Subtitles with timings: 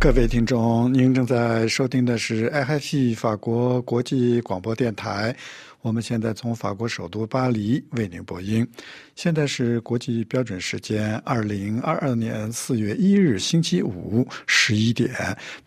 [0.00, 5.36] 各位听众，您正在收听的是 IHF 法国国际广播电台。
[5.82, 8.66] 我们现在从法国首都巴黎为您播音。
[9.14, 15.14] 现在是国际标准时间二零二二年四月一日星期五十一点，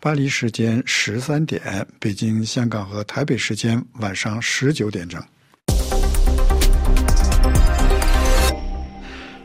[0.00, 5.22] 巴黎时间十三点，北京、香港和台北时间晚上十九点整。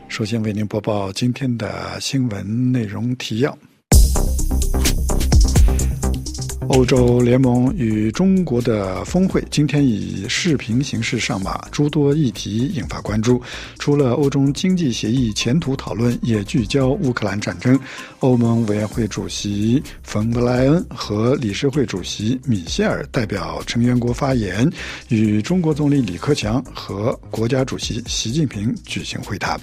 [0.08, 3.56] 首先为您播报今天的新闻内容提要。
[6.70, 13.42] 欧洲联盟与中国的峰会今天以视频形式上马，诸多议题引发关注。
[13.80, 17.76] 除了欧中经济协议前途讨论，也聚焦乌克兰战争。
[18.20, 24.70] 欧盟委员会主席冯德莱恩和理事会主席米歇尔代表成员国发言，
[25.08, 29.60] 与中国总理李克强和国家主席习近平举行会谈。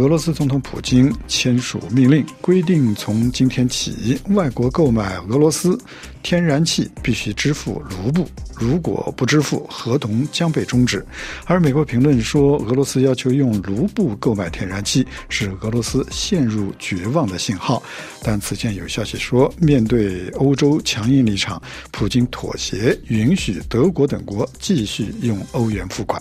[0.00, 5.78] 俄罗斯总统普京签署命令，规定从今天起，外国购买俄罗斯
[6.22, 11.04] 天然气必须支付卢布，如果不支付，合同将被终止。
[11.46, 17.82] 而美国评论说，俄罗斯要求用卢布购买天然气是俄罗斯陷入绝望的信号。
[18.22, 26.20] 但此前有消息说，面对欧洲强硬立场，普京妥协，允许德国等国继续用欧元付款。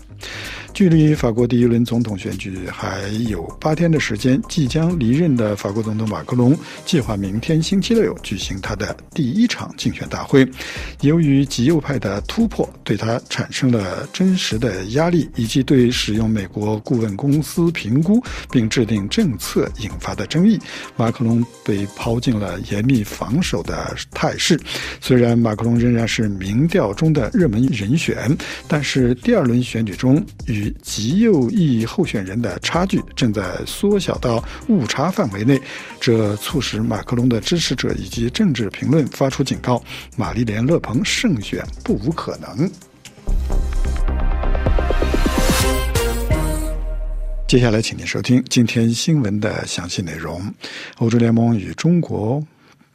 [0.72, 10.47] 距离法国第一轮总统选举还有八天的时间，即将离任的法国总统马克龙计划明天星期六举行他的第一场竞竞选大会。
[11.01, 20.59] 由于极右派的突破对他产生了真实的压力，以及对使用美国顾问公司评估并制定政策引发的争议，
[20.95, 24.59] 马克龙被抛进了严密防守的态势。
[25.01, 35.59] 虽然马克龙仍然是民调中的热门人选，但是第二轮选举中与极右翼候选人的差距正在缩小到误差范围内，
[35.99, 39.78] 这促使马克龙的支持者以及政治评论发出警告：
[40.16, 42.69] 玛丽莲·勒庞胜选不无可能。
[47.47, 50.53] 接下来，请您收听今天新闻的详细内容。
[50.97, 52.44] 欧洲联盟与中国。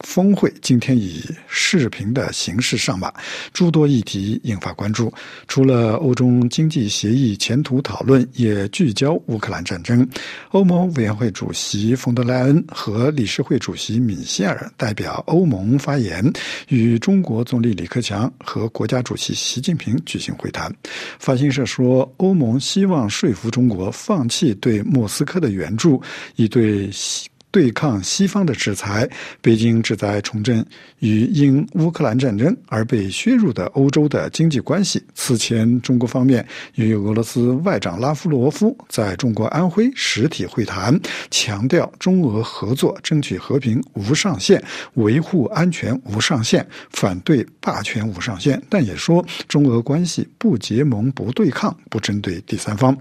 [0.05, 3.13] 峰会今天以视频的形式上马，
[3.53, 5.13] 诸多议题引发关注。
[5.49, 10.07] 除了欧中经济协议前途讨论，也聚焦乌克兰战争。
[10.51, 16.25] 欧盟委员会主席冯德莱恩和理事会主席米歇尔代表欧盟发言，
[16.69, 20.73] 与中国总理李克强和国家主席习近平举行会谈。
[21.19, 26.01] 法新社说，欧盟希望说服中国放弃对莫斯科的援助，
[26.37, 27.27] 以对西。
[27.55, 29.09] 对抗西方的制裁，
[29.41, 30.67] 北京旨在重振
[30.99, 35.01] 与因乌克兰战争而被削弱的欧洲的经济关系。
[35.15, 36.45] 此前，中国方面
[36.75, 40.99] 与俄罗斯外长拉夫罗夫在中国安徽实体会谈，
[41.31, 44.61] 强调中俄合作争取和平无上限，
[44.95, 48.61] 维护安全无上限，反对霸权无上限。
[48.69, 52.99] 但也说中俄关系不结盟、不对抗、不针对第三方。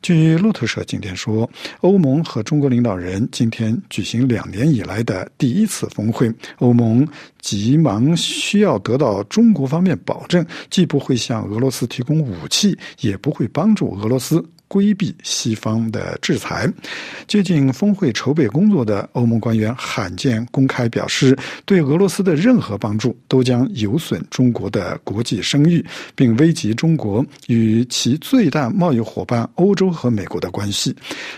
[0.00, 1.50] 据路透社今天说，
[1.82, 3.78] 欧盟和中国领导人今天。
[3.90, 7.06] 举行两年以来的第一次峰会，欧盟
[7.40, 14.42] 急忙需要得到中国方面保证，既不会向俄罗斯提供武器，也不会帮助俄罗斯。
[14.70, 16.72] 规避西方的制裁。
[17.26, 25.84] 接近峰会筹备工作的欧盟官员罕见公开表示，对俄罗斯的任何帮助都将有损中国的国际声誉，
[26.14, 30.94] 并危及中国与其最大贸易伙伴欧洲和美国的关系。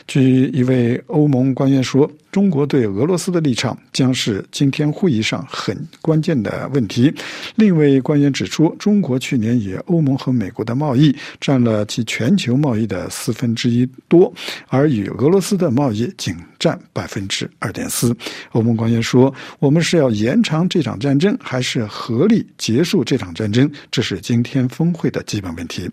[0.06, 7.14] 据一位欧盟官员说，中国对俄罗斯的立场将是今天会议上很关键的问题。
[7.54, 13.08] 另一位官员指出，中国去年与欧盟和美国的贸易占了其全球贸易的。
[13.12, 14.32] 四分之一多，
[14.68, 18.16] 而与俄罗斯的贸易仅占百分之二点四。
[18.52, 23.70] 欧盟官员说：“我们是要延长这场战争，还是合力结束这场战争？
[23.90, 25.90] 这是今天峰会的基本问题。”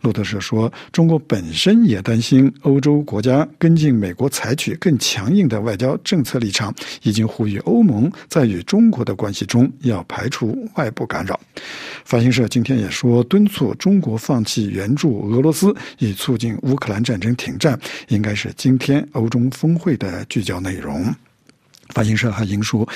[0.00, 11.38] 路透社说：“中国本身也担心欧洲国家跟进美国采取更强硬的外交政策立场，已经呼吁欧盟在与中国的关系中要排除外部干扰。”
[12.04, 16.56] 法新社今天也说，敦促中国放弃援助俄罗斯，以促进。
[16.62, 17.78] 乌克兰战争停战
[18.08, 21.14] 应该是今天欧中峰会的聚焦内容。
[21.94, 22.86] 法新社还引述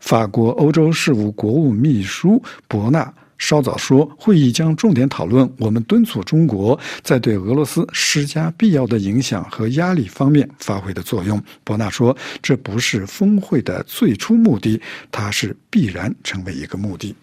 [0.00, 11.42] 法国欧洲事务国务秘书伯纳稍早说，会议将重点讨论我们敦促中国在对俄罗斯施加必要的影响和压力方面发挥的作用。
[11.62, 17.14] 伯纳说，这不是峰会的最初目的，它是必然成为一个目的。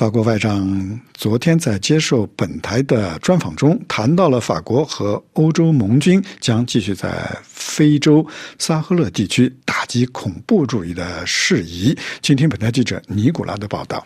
[0.00, 8.26] 法国外长昨天在接受本台的专访中，谈到了法国和欧洲盟军将继续在非洲
[8.58, 11.94] 撒赫勒地区打击恐怖主义的事宜。
[12.22, 14.02] 请听本台记者尼古拉的报道。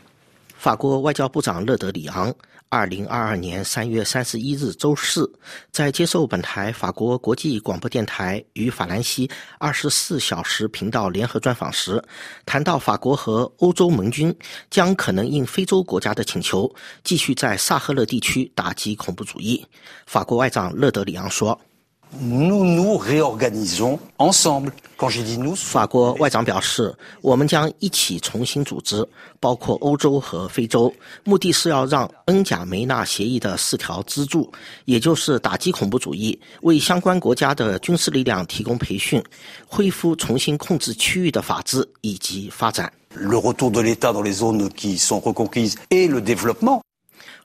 [0.57, 2.35] 法国外交部长勒德里昂。
[2.75, 5.33] 二零二二年三月三十一日周四，
[5.71, 9.31] 在接受本台法国国际广播电台与法兰西
[9.61, 12.03] 二十四小时频道联合专访时，
[12.45, 14.37] 谈到法国和欧洲盟军
[14.71, 16.69] 将可能应非洲国家的请求，
[17.05, 19.65] 继续在萨赫勒地区打击恐怖主义。
[20.05, 21.57] 法国外长勒德里昂说。
[25.57, 29.07] 法国外长表示，我们将一起重新组织，
[29.41, 30.93] 包括欧洲和非洲，
[31.25, 34.51] 目的是要让恩贾梅纳协议的四条支柱，
[34.85, 39.23] 也就是打击恐怖主义、为相关国家的军事力量提供培训、
[39.67, 42.93] 恢复重新控制区域的法治以及发展。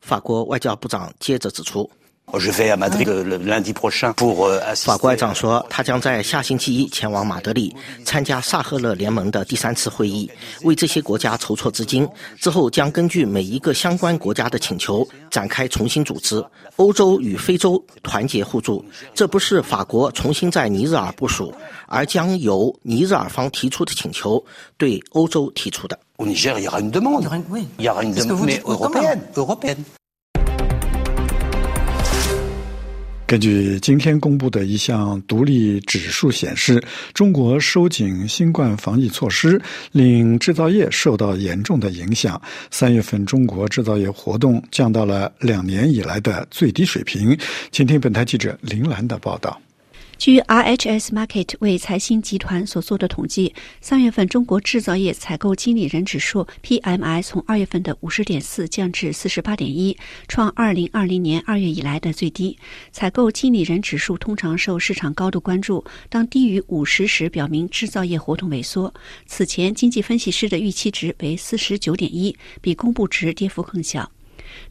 [0.01, 1.89] 法国外交部长接着指出。
[4.75, 10.29] 法国外长说，他将在下星期一前往马德里参加萨赫勒联盟的第三次会议，
[10.61, 12.07] 为这些国家筹措资金。
[12.39, 16.43] 之后将根据每一个相关国家的请求展开重新组织。
[16.75, 21.53] 欧洲与非洲团结互助，这不是法国重新在尼日尔部署，
[21.87, 24.41] 而将由尼日尔方提出的请求
[24.77, 25.99] 对欧洲提出的。
[33.29, 36.83] 根据今天公布的一项独立指数显示，
[37.13, 39.61] 中国收紧新冠防疫措施，
[39.91, 42.41] 令制造业受到严重的影响。
[42.71, 47.37] 三月份中国制造业活动降到了两年以来的最低水平。
[47.71, 49.61] 请听本台记者林兰的报道。
[50.19, 62.57] 据 RHS Market 为财新集团所做的统计，三月份中国制造业采购经理人指数 PMI 从二月份的五十点四降至四十八点一，创二零二零年二月以来的最低。
[62.91, 68.93] 采购经理人指数通常受市场高度关注，当低于五十时，表明制造业活动萎缩。
[69.25, 74.11] 此前，经济分析师的预期值为四十九点一，比公布值跌幅更小。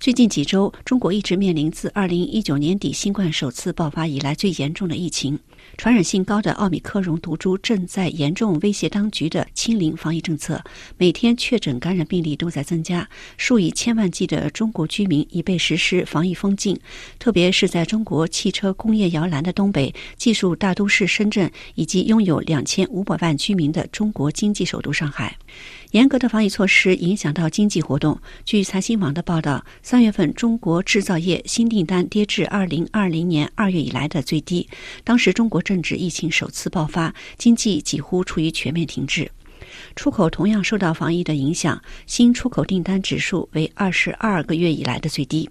[0.00, 5.38] 最近几周，中国一直面临自2019年底新冠首次爆发以来最严重的疫情。
[5.76, 10.62] 传染性高的奥密克戎毒株正在严重威胁当局的清零防疫政策。
[10.96, 16.78] 每天确诊感染病例都在增加，数以千万计的中国居民已被实施防疫封禁。
[17.18, 25.36] 特别是在中国汽车工业摇篮的东北、技术大都市深圳，以及拥有两千五百万居民的中国经济首都上海。
[25.92, 28.20] 严格的防疫措施影响到经济活动。
[28.44, 34.68] 据财新网的报道，三月份中国制造业新订单跌至二零二零年二月以来的最低。
[35.02, 39.30] 当时中国正值疫情首次爆发，经济几乎处于全面停滞。
[39.96, 45.48] 出口同样受到防疫的影响，新出口订单指数为二十二个月以来的最低。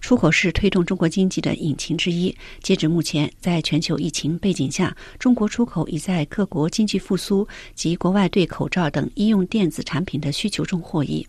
[0.00, 2.34] 出口是推动中国经济的引擎之一。
[2.62, 11.26] 截止目前，在全球疫情背景下，中国出口已在各国经济复苏及国外对口罩等医用电子产品的需求中获益。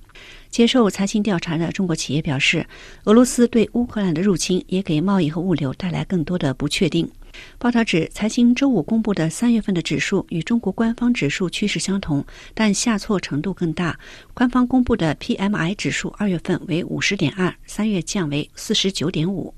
[0.50, 2.66] 接受财新调查的中国企业表示，
[3.06, 7.10] 俄罗斯对乌克兰的入侵也给贸易和物流带来更多的不确定。
[7.58, 14.00] 报道指，财新周五公布的三月份的指数与中国官方指数趋势相同，但下挫程度更大。
[14.34, 19.54] 官方公布的 PMI 指数二月份为五十点二，三月降为四十九点五。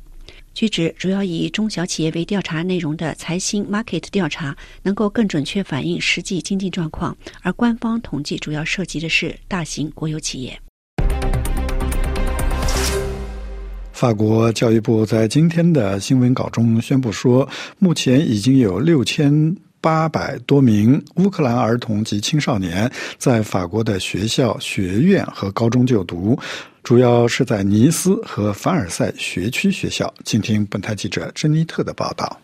[0.54, 10.60] 据指，主要以中小企业为调查内容的财新 Market 调查能够更准确反映实际经济状况，而官方统计主要涉及的是大型国有企业。
[14.04, 17.48] 法国教育部在今天的新闻稿中宣布说，
[17.80, 26.38] 目前已经有六千八百多名乌克兰儿童及青少年在法国的学校、学院和高中就读，
[26.84, 30.14] 主要是在尼斯和凡尔赛学区学校。
[30.26, 32.38] 请听本台记者珍妮特的报道。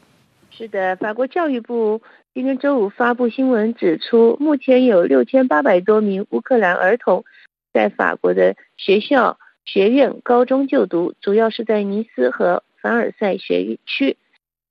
[0.58, 2.02] 是的，法国教育部
[2.34, 7.26] 今天周五发布新闻指出，目前有六千八百多名乌克兰儿童
[7.74, 9.38] 在法国的学校。
[9.72, 14.18] 学院、高中就读，主要是在尼斯和凡尔赛学区。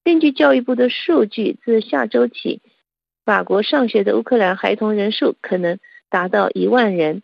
[0.02, 2.60] 根据教育部的数据，自下周起，
[3.24, 5.78] 法国上学的乌克兰孩童人数可能
[6.10, 7.22] 达到一万人。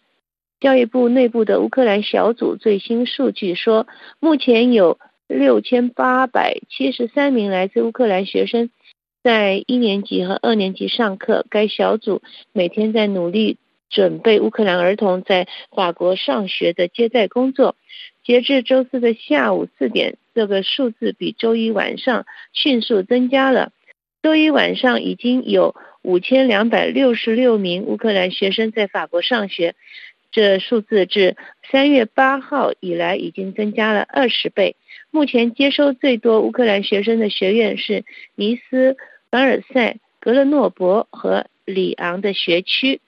[0.60, 3.88] 教育部内部的乌克兰小组最新数据说，
[4.20, 8.70] 目前有六千八百七十三名来自乌克兰学生
[9.24, 11.44] 在一年级和二年级上课。
[11.50, 13.58] 该小组每天在努力。
[13.94, 17.76] 准备乌克兰儿童在法国上学的接待工作。
[18.24, 23.70] 截至周四的下午四点，这个数字比周一晚上迅速增加了。
[24.20, 29.76] 周一晚上已经有五千两百六十六名乌克兰学生在法国上学。
[30.32, 31.36] 这数字至
[31.70, 34.74] 三月八号以来已经增加了二十倍。
[35.12, 38.96] 目前接收最多乌克兰学生的学院是尼斯、
[39.30, 43.00] 凡尔赛、格勒诺伯和里昂的学区。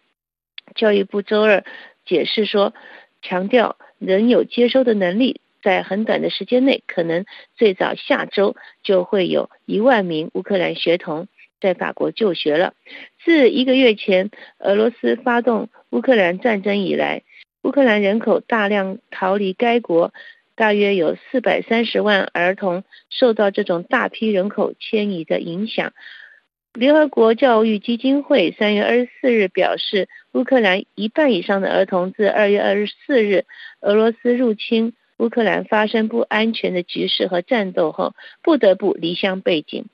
[0.76, 1.64] 教育部周二
[2.04, 2.72] 解释说，
[3.22, 7.24] 强调仍有接收的能力，在很短的时间内，可能
[7.56, 11.26] 最早下周就会有一万名乌克兰学童
[11.60, 12.74] 在法国就学了。
[13.24, 17.22] 自一个月前俄罗斯发动乌克兰战争以来，
[17.62, 20.12] 乌克兰人口大量逃离该国，
[20.54, 25.92] 大约有四百三十万儿童受到这种大批人口迁移的影响。
[26.76, 33.46] 联合国教育基金会三月二十四日表示，乌克兰一半以上的儿童自二月二十四日
[33.80, 39.86] 俄罗斯入侵乌克兰发生不安全的局势和战斗后，不得不离乡背井。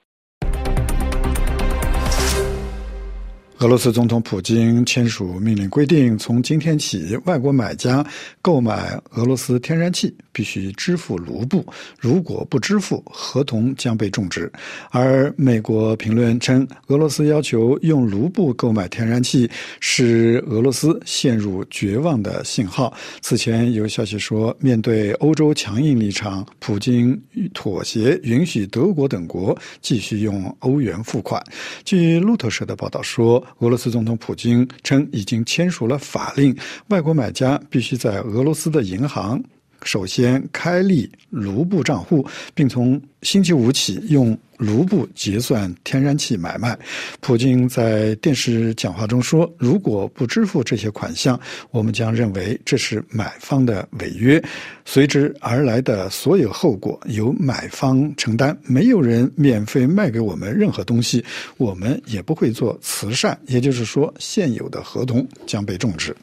[3.62, 8.04] 俄罗斯总统普京签署命令，规定从今天起，外国买家
[8.42, 11.64] 购买俄罗斯天然气必须支付卢布，
[12.00, 14.50] 如果不支付，合同将被终止。
[14.90, 22.92] 而美国评论称，俄罗斯要求用卢布购买天然气，使俄罗斯陷入绝望的信号。
[23.20, 27.16] 此前有消息说，面对欧洲强硬立场，普京
[27.54, 31.40] 妥协，允许德国等国继续用欧元付款。
[31.84, 33.40] 据路透社的报道说。
[33.58, 36.56] 俄罗斯总统普京称，已经签署了法令，
[36.88, 39.42] 外国买家必须在俄罗斯的银行
[39.84, 46.78] 首先开立卢布账户，并从星期五起用卢布结算天然气买卖。
[47.20, 51.38] 普京在电视讲话中说：“如果不支付这些款项，
[51.70, 54.42] 我们将认为这是买方的违约，
[54.84, 58.56] 随之而来的所有后果由买方承担。
[58.64, 61.24] 没有人免费卖给我们任何东西，
[61.56, 63.38] 我们也不会做慈善。
[63.46, 66.14] 也就是说，现有的合同将被终止。”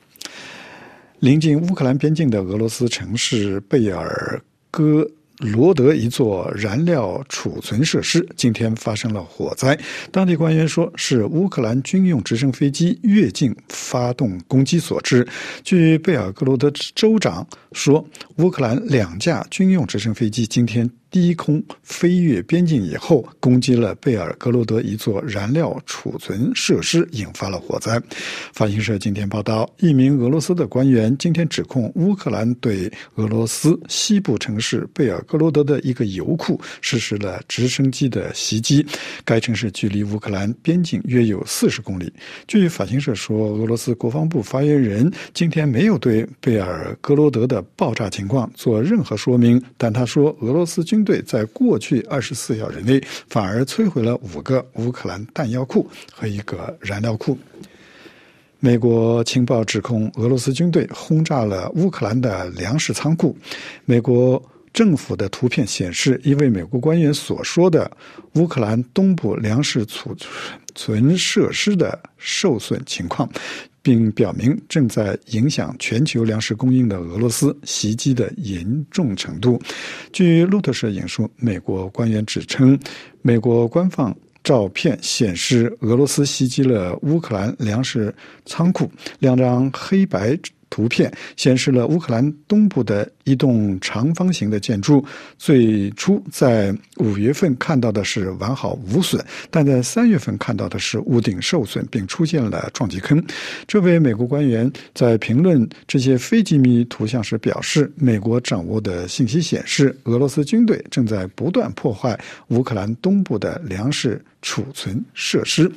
[1.19, 5.05] 临近乌克兰边境的俄罗斯城市贝尔格
[5.39, 9.77] 罗德一座燃料储存设施今天发生了火灾，
[10.11, 15.27] 当地官员说是乌克兰军用直升飞机越境发动攻击所致。
[15.61, 18.05] 据贝尔格罗德州长说，
[18.37, 20.89] 乌克兰两架军用直升飞机今天。
[21.11, 28.01] 低空飞越边境以后，攻击了贝尔格罗德一座燃料储存设施，引发了火灾。
[28.53, 38.85] 法新社今天报道，一名俄罗斯的官员今天指控乌克兰对俄罗斯西部城市贝尔格罗德的一个油库实施了直升机的袭击。
[39.25, 42.11] 该城市距离乌克兰边境约有四十公里。
[42.47, 57.37] 据法新社说，俄罗斯国防部发言人今天没有对贝尔格罗德的爆炸情况做任何说明，但他说俄罗斯军军队在过去二十四小时内反而摧毁了五个乌克兰弹药库和一个燃料库。
[58.59, 63.33] 美国情报指控俄罗斯军队轰炸了乌克兰的粮食仓库。
[63.85, 67.89] 美国政府的图片显示，一位美国官员所说的
[68.33, 70.13] 乌克兰东部粮食储
[70.75, 73.29] 存设施的受损情况。
[73.81, 79.59] 并表明正在影响全球粮食供应的俄罗斯袭击的严重程度。
[80.11, 82.79] 据路透社引述美国官员指称，
[83.21, 88.13] 美国官方照片显示俄罗斯袭击了乌克兰粮食
[88.45, 88.91] 仓库。
[89.19, 90.37] 两张黑白。
[90.69, 95.03] 图片显示了乌克兰东部的一栋长方形的建筑。
[95.37, 103.23] 最初在五月份看到的是完好无损，但在三月份看到的是屋顶受损，并出现了撞击坑。
[103.67, 115.71] 这位美国官员在评论这些非机密图像时表示：“美国掌握的信息显示，俄罗斯军队正在不断破坏乌克兰东部的粮食储存设施。”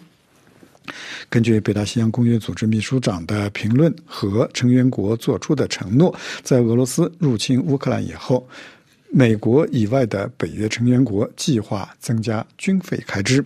[1.28, 8.46] 根据北大西洋公约组织秘书长的评论和成员国作出的承诺，在俄罗斯入侵乌克兰以后，
[9.10, 13.44] 美国以外的北约成员国计划增加军费开支。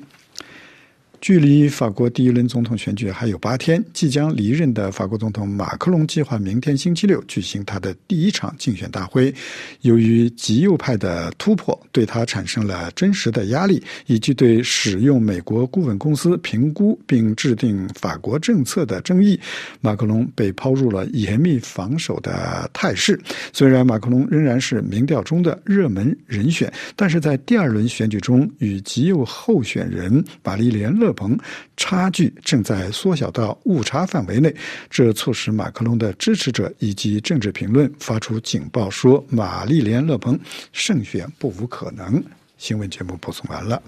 [1.27, 9.35] 距离法国第一轮总统选举还有八天，即将离任的法国总统马克龙计划明天星期六举行他的第一场竞选大会。
[9.81, 19.37] 由于极右派的突破对他产生了真实的压力，以及对使用美国顾问公司评估并制定法国政策的争议，
[19.81, 23.21] 马克龙被抛入了严密防守的态势。
[23.53, 31.16] 虽然马克龙仍然是民调中的热门人选，但是在第二轮选举中与极右候选人玛丽莲·勒。
[31.17, 31.37] 鹏
[31.77, 34.55] 差距正在缩小到误差范围内，
[34.89, 40.39] 这促使马克龙的支持者以及政治评论发出警报，说玛丽莲·勒鹏
[40.73, 42.23] 胜选不无可能。
[42.57, 43.83] 新闻节目播送完了。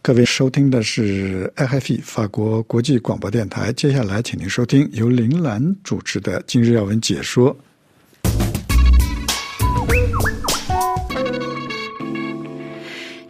[0.00, 3.70] 各位收听的是 RFI 法国国际广播电台。
[3.74, 7.54] 接下来，请您收听由林兰主持的今日要闻解说。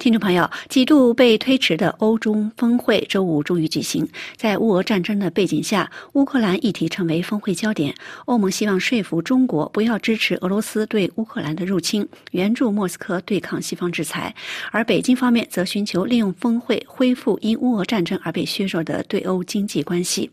[0.09, 4.09] 听众朋友，几度被推迟的欧中峰会周五终于举行。
[4.37, 7.95] 在乌俄战争的背景下，乌克兰议题成为峰会焦点。
[8.25, 14.33] 欧盟希望说服中国不要支持俄罗斯对乌克兰的入侵，援助莫斯科对抗西方制裁；
[14.73, 20.31] 而北京方面则寻求利用峰会恢复因乌俄战争而被削弱的对欧经济关系。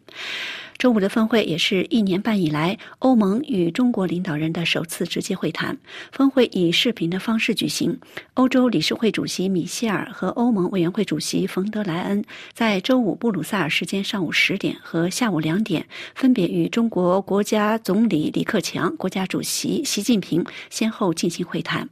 [0.78, 5.78] 周五的峰会也是一年半以来欧盟与中国领导人的首次直接会谈。
[6.12, 7.98] 峰会以视频的方式举行。
[8.34, 21.90] 欧洲理事会主席米歇尔和欧盟委员会主席冯德莱恩在周五布鲁塞尔时间上午十点和下午两点，分别与中国国家总理李克强、国家主席习近平先后进行会谈。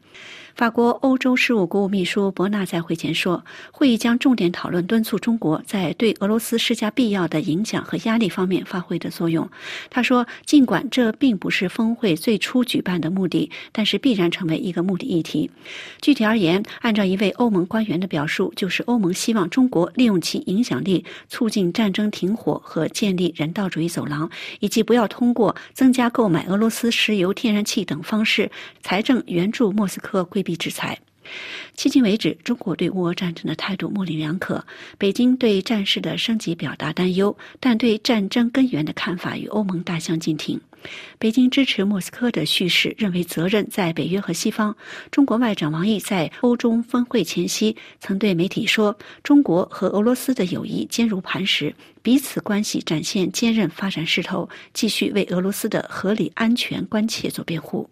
[0.56, 9.50] 法国欧洲事务国务秘书伯纳在会前说，会议将重点讨论敦促中国在对俄罗斯施加必要的影响和压力方面发挥的作用。
[9.90, 15.50] 他说，尽管这并不是峰会最初举办的目的，但是必然成为一个目的议题。
[16.02, 24.30] 具体而言，按照一位欧盟官员的表述，就是欧盟希望中国利用其影响力，促进战争停火和建立人道主义走廊，
[24.60, 28.52] 以及不要通过增加购买俄罗斯石油、天然气等方式
[28.84, 31.00] 财政援助莫斯科规必制裁。
[31.78, 34.66] 迄今为止，中国对乌俄战争的态度模棱两可。
[34.98, 40.60] 北京对战事的升级表达担忧，但对战争根源的看法与欧盟大相径庭。
[41.24, 44.76] 北京支持莫斯科的叙事，认为责任在北约和西方。
[45.10, 57.90] 中国外长王毅在欧中峰会前夕曾对媒体说：“中国和俄罗斯的友谊坚如磐石，彼此关系展现坚韧发展势头，继续为俄罗斯的合理安全关切做辩护。”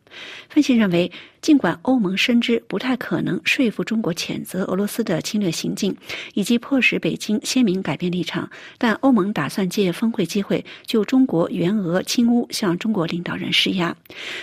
[0.50, 1.10] 分析认为，
[1.40, 5.96] 尽管欧盟深知不太可能说服中国谴责俄罗斯的侵略行径，
[6.34, 12.78] 以及迫使北京鲜明改变立场，但欧盟打算借峰会机会就中国援俄侵乌向。
[12.78, 13.96] 中国领领导人施压。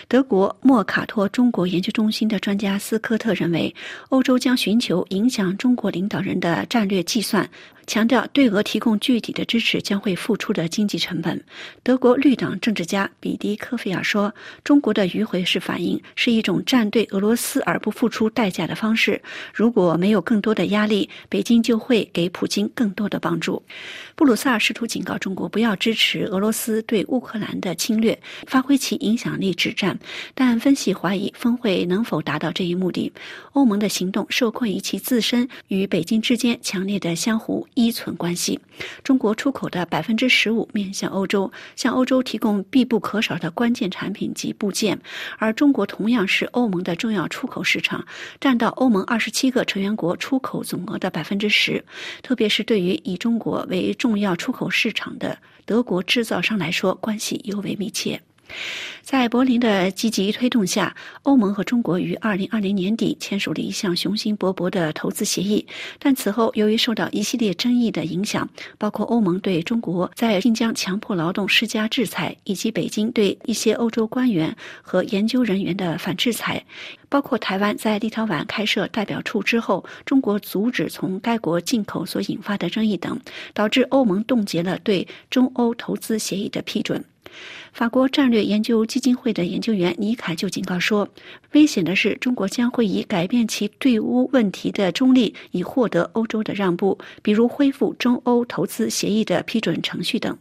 [0.06, 3.74] 德国莫卡托中国研究中心的专家斯科特认为，
[4.10, 7.50] 欧洲将寻求影响中国领导人的战略计算。
[7.88, 11.42] 强调对俄提供具体的支持将会付出的经济成本。
[11.82, 19.20] 德国绿党政治家比迪科菲尔说：“中国的迂回式反应是一种站队俄罗斯而不付出代价的方式。
[19.54, 23.62] 如果没有更多的压力，北京就会给普京更多的帮助。”
[24.14, 29.98] 布鲁塞尔试图警告中国不要支持俄罗斯对乌克兰的侵略，发挥其影响力止战。
[30.34, 33.10] 但分析怀疑峰会能否达到这一目的。
[33.54, 37.66] 欧盟的行动受困于其自身与北京之间强烈的相互。
[37.78, 38.58] 依存关系，
[39.04, 44.98] 中国出口的百分之十五面向欧洲，向欧洲提供必不可少的关键产品及部件，
[45.38, 48.04] 而中国同样是欧盟的重要出口市场，
[48.40, 51.84] 占到欧盟二十七个成员国出口总额的百分之十。
[52.20, 58.20] 特别是对于以中国为重要出口市场的德国制造商来说，关系尤为密切。
[59.02, 65.66] 在柏林的积极推动下，欧盟和中国于2020年底签署了一项雄心勃勃的投资协议。
[65.98, 76.62] 但此后，由于受到一系列争议的影响，包括欧盟对中国在新疆强迫劳动施加制裁，以及北京对一些欧洲官员和研究人员的反制裁，
[77.08, 83.18] 包括台湾在立陶宛开设代表处之后，中国阻止从该国进口所引发的争议等，
[83.54, 87.02] 导致欧盟冻结了对中欧投资协议的批准。
[87.72, 91.08] 法国战略研究基金会的研究员尼凯就警告说
[91.52, 100.36] ：“危险的是，中国将会以改变其对乌问题的中立，以获得欧洲的让步，比如恢复中欧投资协议的批准程序等。”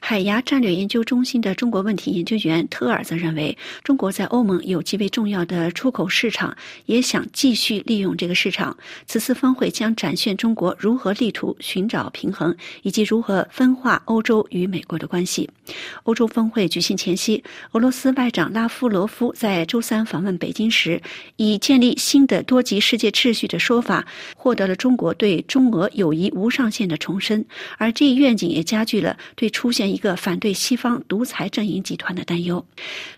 [0.00, 8.76] 海牙战略研究中心的中国问题研究员特尔则认为，中国在欧盟有极为重要的出口市场，也想继续利用这个市场。
[9.06, 15.48] 此次峰会将展现中国如何力图寻找平衡，以及如何分化欧洲与美国的关系。
[16.04, 21.00] 欧洲峰会举行前夕，俄罗斯外长拉夫罗夫在周三访问北京时，
[21.36, 27.44] 以建立新的多极世界秩序的说法，获得了中国对中俄友谊无上限的重申。
[27.76, 32.66] 而这一愿景也加剧了对出现一个反对西方独裁阵营集团的担忧。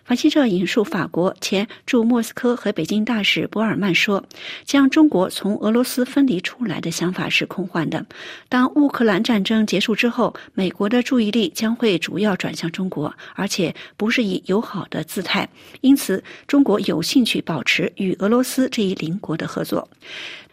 [0.05, 4.23] 法新社引述法国前驻莫斯科和北京大使博尔曼说
[4.67, 8.05] ：“将中国从俄罗斯分离出来的想法是空幻的。
[8.51, 15.49] 当乌克兰战争结束之后，美国的注意力将会主要转向中国，而且不是以友好的姿态。
[15.81, 19.89] 因此，中国有兴趣保持与俄罗斯这一邻国的合作。”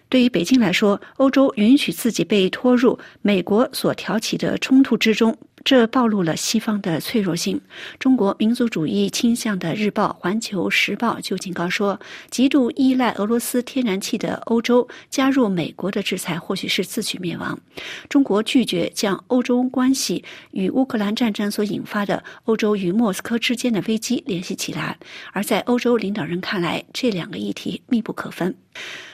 [0.09, 5.37] 对于北京来说，欧洲允许自己被拖入美国所挑起的冲突之中。
[5.67, 7.59] 这暴露了西方的脆弱性。
[7.99, 11.99] 中国民族主义倾向的日报《环球时报》就警告说，
[12.29, 17.59] 极度依赖俄罗斯天然气的欧洲加入美国的制裁，或许是自取灭亡。
[18.07, 24.97] 中国拒绝将欧洲关系与乌克兰战争所引发的欧洲与莫斯科之间的危机联系起来，
[25.33, 28.55] 而在欧洲领导人看来，这两个议题密不可分。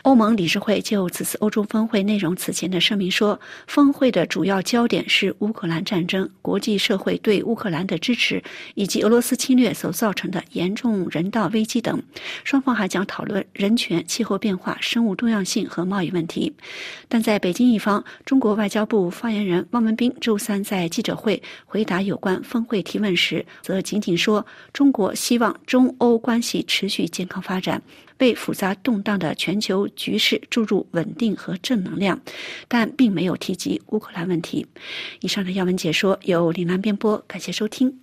[0.04, 8.44] 欧盟理事会就此次欧洲峰会内容此前的声明说，峰会的主要焦点是乌克兰战争、国际社会对乌克兰的支持，
[8.76, 12.04] 以及俄罗斯侵略所造成的严重人道危机等。
[12.44, 16.54] 双方还将讨论人权、气候变化、生物多样性和贸易问题。
[17.08, 27.82] 但在北京一方，中国外交部发言人汪文斌周三在记者会回答有关峰会提问时，则仅仅说，中国希望中欧关系持续健康发展。
[28.20, 32.20] 为复杂动荡的全球局势注入稳定和正能量，
[32.68, 34.66] 但并没有提及乌克兰问题。
[35.22, 38.00] 以上的要闻解说由李楠编播，感谢收听。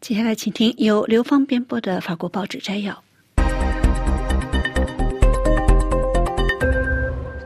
[0.00, 3.02] 接下来，请听由刘芳编播的法国报纸摘要。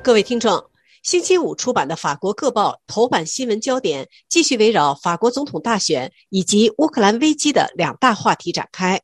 [0.03, 0.65] 各位听众。
[1.09, 9.01] 星期五出版的法国各报头版新闻焦点继续围绕法国总统大选以及乌克兰危机的两大话题展开。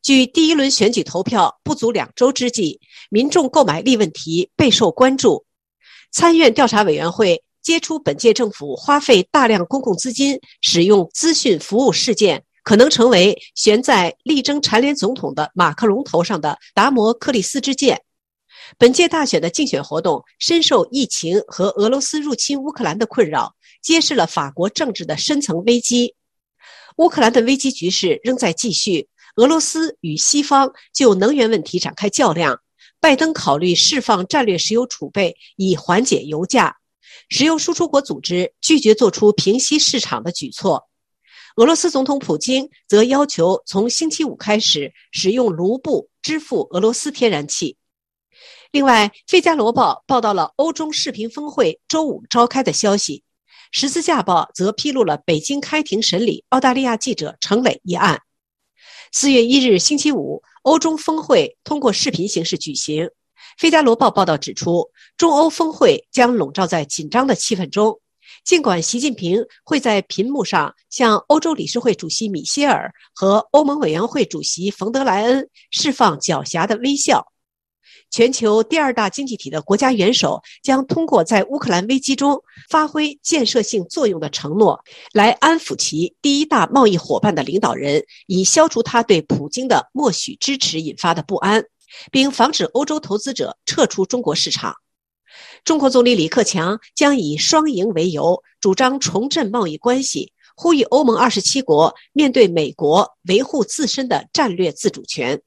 [0.00, 2.80] 距第一轮选举投票不足两周之际，
[3.10, 5.44] 民众购买力问题备受关注。
[6.10, 18.00] 参院调查委员会揭出本届政府花费大量公共资金使用资讯服务事件，可能成为悬在力争蝉联总统的马克龙头上的达摩克利斯之剑。
[18.78, 26.14] 本届大选的竞选活动深受疫情和俄罗斯入侵乌克兰的困扰，揭示了法国政治的深层危机。
[26.96, 32.60] 乌克兰的危机局势仍在继续，俄罗斯与西方就能源问题展开较量。
[33.00, 36.76] 拜登考虑释放战略石油储备以缓解油价，
[37.28, 40.88] 石油输出国组织拒绝做出平息市场的举措。
[41.56, 47.76] 俄罗斯总统普京则要求从星期五开始使用卢布支付俄罗斯天然气。
[48.74, 53.18] 另外，《费加罗报》报道了欧中视频峰会周五召开的消息，
[53.70, 58.20] 《十字架报》则披露了北京开庭审理澳大利亚记者程磊一案。
[59.12, 63.04] 四月一日星期五，欧中峰会通过视频形式举行。
[63.56, 68.00] 《费加罗报》报道指出，中欧峰会将笼罩在紧张的气氛中，
[68.44, 77.24] 尽管习近平会在屏幕上向欧洲理事会主席米歇尔和欧盟委员会主席冯德莱恩释放狡黠的微笑。
[78.14, 84.80] 全球第二大经济体的国家元首将通过在乌克兰危机中发挥建设性作用的承诺，
[85.12, 91.64] 来安抚其第一大贸易伙伴的领导人，以消除他对普京的默许支持引发的不安，
[92.12, 94.72] 并防止欧洲投资者撤出中国市场。
[95.64, 105.42] 中国总理李克强将以“双赢”为由，主张重振贸易关系，呼吁欧盟二十七国面对美国维护自身的战略自主权。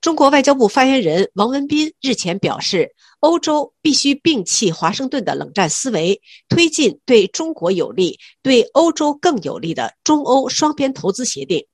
[0.00, 11.58] 中国外交部发言人王文斌日前表示，欧洲必须摒弃华盛顿的冷战思维，推进对中国有利、对欧洲更有利的中欧双边投资协定。《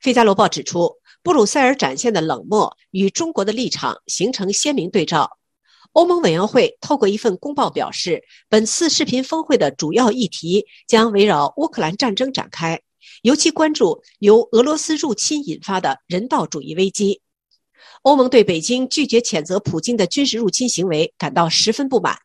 [0.00, 5.38] 费加罗报》指出，布鲁塞尔展现的冷漠与中国的立场形成鲜明对照。
[5.92, 12.82] 欧盟委员会透过一份公报表示，本次视频峰会的主要议题将围绕乌克兰战争展开。
[13.26, 17.20] 尤其关注由俄罗斯入侵引发的人道主义危机。
[18.02, 22.16] 欧盟对北京拒绝谴责普京的军事入侵行为感到十分不满。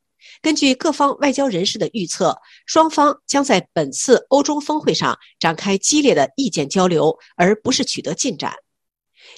[0.43, 2.37] 根据各方外交人士的预测，
[2.67, 8.53] 双方将在本次欧中峰会上展开激烈的意见交流，而不是取得进展。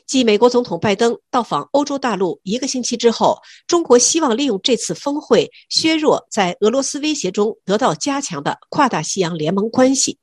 [0.05, 10.17] 继美国总统拜登到访欧洲大陆一个星期之后，中国希望利用这次峰会削弱在俄罗斯威胁中得到加强的跨大西洋联盟关系。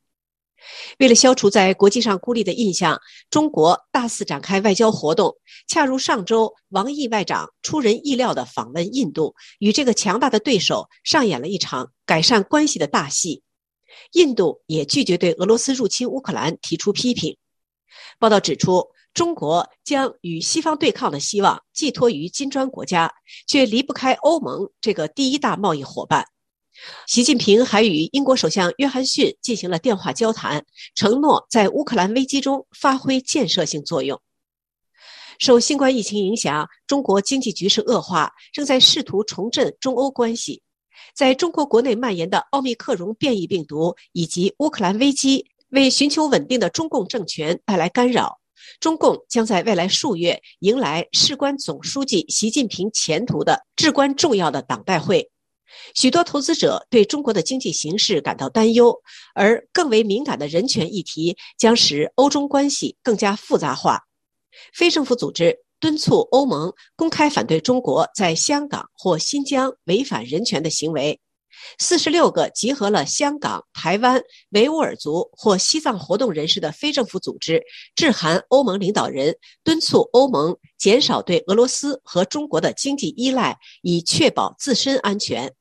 [0.98, 5.34] 为了消除在国际上孤立的印象，中国大肆展开外交活动。
[5.66, 13.42] 恰如上周，王毅外长出人意料地访问印度，与这个强大的对手上演了一场改善关系的大戏。
[14.12, 17.36] 印度也拒绝对俄罗斯入侵乌克兰提出批评。
[18.18, 23.12] 报道指出，中国将与西方对抗的希望寄托于金砖国家，
[23.48, 26.24] 却离不开欧盟这个第一大贸易伙伴。
[27.06, 30.64] 习近平还与英国首相约翰逊进行了电话交谈，
[30.94, 34.20] 承诺在乌克兰危机中发挥建设性作用。
[35.38, 40.62] 受新冠疫情影响，中国经济局势恶化，正在试图重振中欧关系。
[41.14, 48.38] 在中国国内蔓延的奥密克戎变异病毒以及乌克兰危机，为寻求稳定的中共政权带来干扰。
[48.78, 55.30] 中共将在未来数月迎来事关总书记习近平前途的至关重要的党代会。
[55.94, 58.96] 许多投资者对中国的经济形势感到担忧，
[59.34, 64.00] 而更为敏感的人权议题将使欧中关系更加复杂化。
[64.74, 71.20] 非政府组织敦促欧盟公开反对中国在香港或新疆违反人权的行为。
[71.78, 77.62] 四十六个集合了香港、台湾、维吾尔族或西藏活动人士的非政府组织
[77.94, 85.52] 致函欧盟领导人，敦促欧盟减少对俄罗斯和中国的经济依赖，以确保自身安全。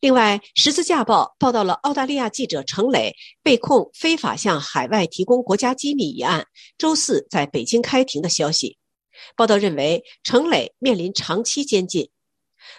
[0.00, 6.46] 另外，《十字架报》报道了澳大利亚记者程磊被控非法向海外提供国家机密一案，
[6.78, 8.78] 周四在北京开庭的消息。
[9.36, 12.08] 报道认为，程磊面临长期监禁。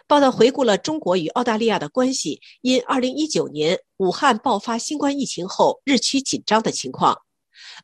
[0.07, 7.17] 报道回顾了中国与澳大利亚的关系因2019年武汉爆发新冠疫情后日趋紧张的情况。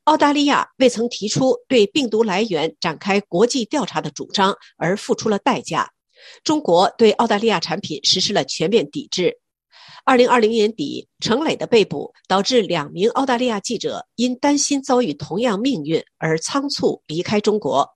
[0.06, 5.92] 澳大利亚未曾提出对病毒来源展开国际调查的主张，而付出了代价。
[6.44, 9.38] 中国对澳大利亚产品实施了全面抵制。
[10.06, 17.90] 2020年底，程磊的被捕导致两名澳大利亚记者因担心遭遇同样命运而仓促离开中国。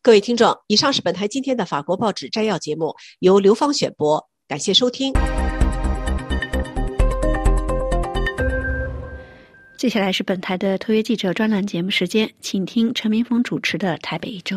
[0.00, 5.12] 各位听众，以上是本台今天的法国报纸摘要节目，由刘芳选播，感谢收听。
[9.76, 14.56] 接下来是本台的特约记者专栏节目时间，请听陈明峰主持的《台北一周》。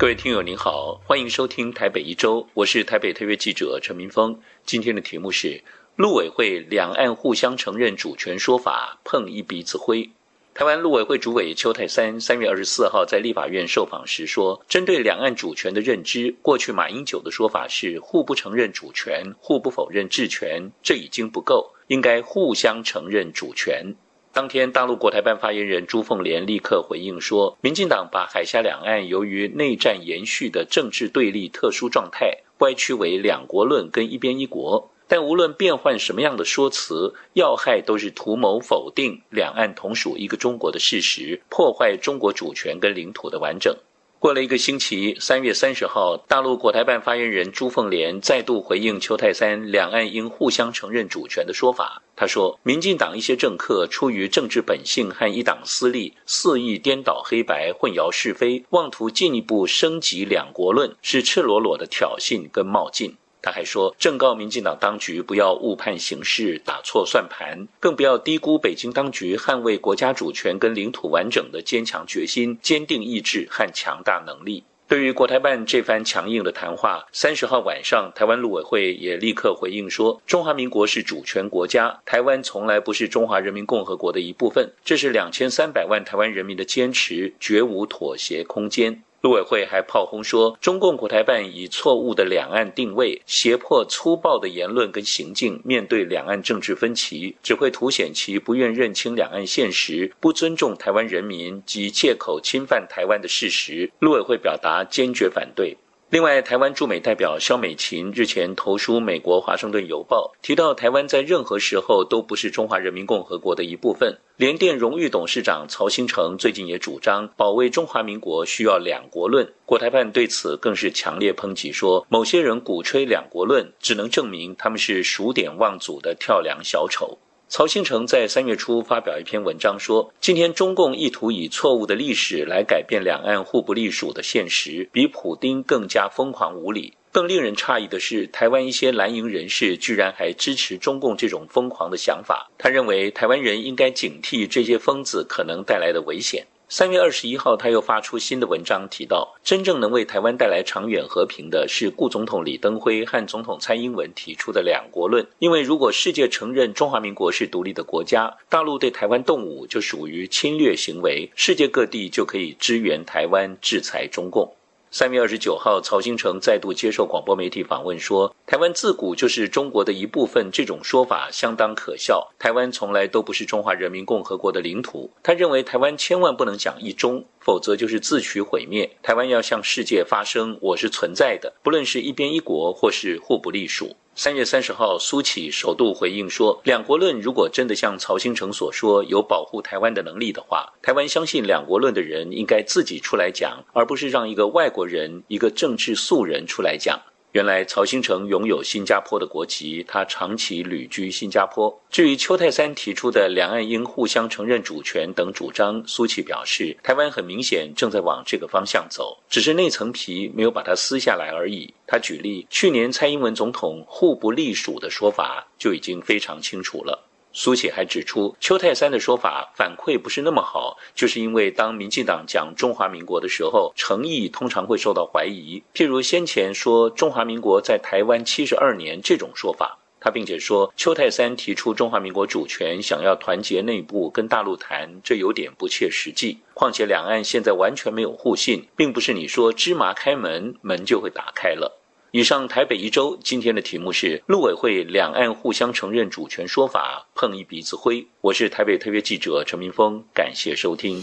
[0.00, 4.40] 各位听友您好，欢迎收听《台北一周》，我是台北特约记者陈明峰。
[4.64, 5.62] 今天的题目是
[5.96, 10.08] 陆委会两岸互相承认主权说法碰一鼻子灰。
[10.54, 23.94] 台湾陆委会主委邱泰三三月二十四号在立法院受访时说：“针对两岸主权的认知，过去马英九的说法是互不承认主权、互不否认治权，这已经不够，应该互相承认主权。”
[24.32, 43.76] 当天，大陆国台办发言人朱凤莲立刻回应说：“民进党把海峡两岸由于内战延续的政治对立特殊状态，歪曲为两国论跟一边一国。”但无论变换什么样的说辞，要害都是图谋否定两岸同属一个中国的事实，破坏中国主权跟领土的完整。
[44.20, 52.02] 过了一个星期，三月三十号，大陆国台办发言人朱凤莲再度回应邱泰三两岸应互相承认主权的说法。
[52.14, 74.64] 他说：“民进党一些政客出于政治本性和一党私利，肆意颠倒黑白、混淆是非，妄图进一步升级两国论，是赤裸裸的挑衅跟冒进。”他还说，正告民进党当局不要误判形势、打错算盘，更不要低估北京当局捍卫国家主权跟领土完整的坚强决心、坚定意志和强大能力。
[74.88, 89.04] 对于国台办这番强硬的谈话，三十号晚上，台湾陆委会也立刻回应说，中华民国是主权国家，台湾从来不是中华人民共和国的一部分，这是两千三百万台湾人民的坚持，绝无妥协空间。
[89.20, 103.90] 陆委会还炮轰说，中共国台办以错误的两岸定位、胁迫粗暴的言论跟行径，面对两岸政治分歧，只会凸显其不愿认清两岸现实、不尊重台湾人民及借口侵犯台湾的事实。
[103.98, 105.76] 陆委会表达坚决反对。
[106.12, 114.18] 另外，台湾驻美代表肖美琴日前投书美国《华盛顿邮报》，提到台湾在任何时候都不是中华人民共和国的一部分。
[114.36, 127.18] 联电荣誉董事长曹兴诚最近也主张保卫中华民国需要两国论，国台办对此更是强烈抨击，说某些人鼓吹两国论，只能证明他们是数典忘祖的跳梁小丑。
[127.52, 136.94] 曹新成在三月初发表一篇文章说，今天中共意图以错误的历史来改变两岸互不隶属的现实，比普丁更加疯狂无理。
[137.10, 142.48] 更令人诧异的是，台湾一些蓝营人士居然还支持中共这种疯狂的想法。
[142.56, 146.46] 他认为台湾人应该警惕这些疯子可能带来的危险。
[146.72, 155.26] 三月二十一号，他又发出新的文章，提到真正能为台湾带来长远和平的是顾总统李登辉和总统蔡英文提出的两国论。
[155.40, 164.54] 因为如果世界承认中华民国是独立的国家，大陆对台湾动武就属于侵略行为，世界各地就可以支援台湾，制裁中共。
[164.92, 172.28] 三月二十九号，曹新成再度接受广播媒体访问说：“台湾自古就是中国的一部分，这种说法相当可笑。
[172.40, 175.08] 台湾从来都不是中华人民共和国的领土。
[175.22, 178.88] 他认为台湾千万不能讲一中，否则就是自取毁灭。
[179.02, 197.00] 台湾要向世界发声，我是存在的，不论是一边一国或是互不隶属。”三月三十号，苏启首度回应说：“两国论如果真的像曹兴诚所说有保护台湾的能力的话，台湾相信两国论的人应该自己出来讲，而不是让一个外国人、一个政治素人出来讲。”
[197.32, 201.72] 原来曹新成拥有新加坡的国籍，他长期旅居新加坡。
[201.88, 211.72] 至于邱泰三提出的两岸应互相承认主权等主张，苏琪表示，台湾很明显正在往这个方向走，只是那层皮没有把它撕下来而已。
[211.86, 217.06] 他举例，去年蔡英文总统互不隶属的说法就已经非常清楚了。
[217.32, 225.62] 苏启还指出，邱泰三的说法反馈不是那么好，就是因为当民进党讲中华民国的时候，诚意通常会受到怀疑。
[225.72, 236.38] 譬如先前说中华民国在台湾七十二年这种说法，他并且说邱泰三提出中华民国主权，想要团结内部跟大陆谈，这有点不切实际。
[236.52, 241.79] 况且两岸现在完全没有互信，并不是你说芝麻开门，门就会打开了。
[242.12, 248.04] 以上台北一周今天的题目是陆委会两岸互相承认主权说法碰一鼻子灰。
[248.20, 251.00] 我是台北特约记者陈明峰，感谢收听。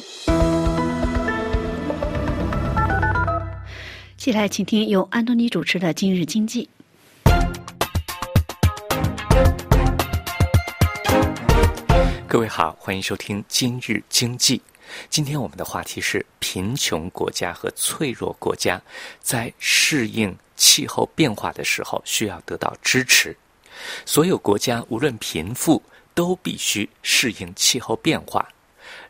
[4.18, 6.68] 接下来请听由安东尼主持的《今日经济》。
[12.28, 14.58] 各位好，欢迎收听《今日经济》。
[15.10, 18.82] 今天我们的话题是贫穷国家和脆弱国家
[19.22, 23.36] 在适应气候变化的时候需要得到支持。
[24.06, 25.82] 所有国家无论贫富
[26.14, 28.48] 都必须适应气候变化。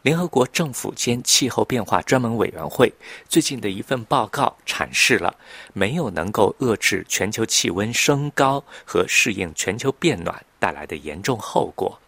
[0.02, 2.92] 联合国政府间气候变化专门委员会
[3.28, 5.36] 最近的一份报告阐释了
[5.74, 12.00] 没有能够遏制全球气温升高和适应全球变暖带来的严重后果。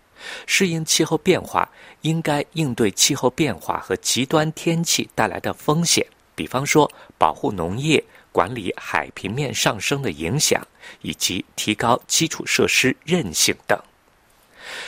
[0.45, 1.69] 适应气候变化，
[2.01, 6.05] 应该应对气候变化和极端天气带来的风险，
[6.35, 10.65] 比方说保护农业、管理海平面上升的影响，
[11.01, 13.79] 以及提高基础设施韧性等。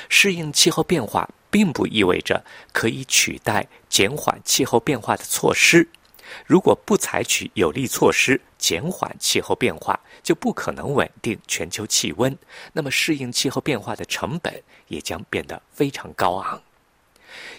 [0.09, 5.87] 适应气候变化并不意味着可以取代减缓气候变化的措施。
[6.45, 12.37] 如果不采取有力措施减缓气候变化，就不可能稳定全球气温。
[12.73, 16.61] 那么，适应气候变化的成本也将变得非常高昂。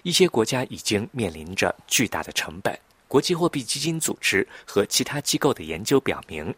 [0.03, 2.79] 一些国家已经面临着巨大的成本。
[3.09, 6.55] 国际货币基金组织和其他机构的研究表明，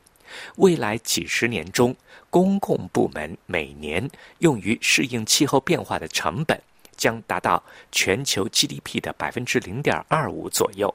[0.57, 1.95] 未来几十年中，
[2.31, 6.61] 公共部门每年用于适应气候变化的成本
[6.97, 10.95] 将达到全球 GDP 的百分之零点二五左右。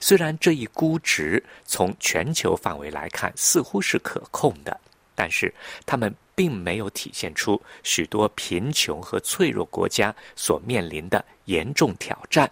[0.00, 4.78] 虽然这一估值从全球范围来看似乎是可控的，
[5.14, 5.52] 但是
[5.84, 12.50] 他们并没有体现出许多贫穷和脆弱国家所面临的严重挑战。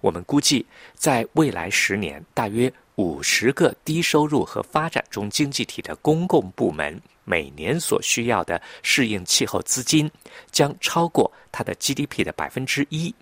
[0.00, 10.10] 我们估计，在未来十年，大约五十个低收入和发展中经济体的公共部门每年所需要的适应气候资金
[10.50, 13.14] 将超过它的 GDP 的百分之一。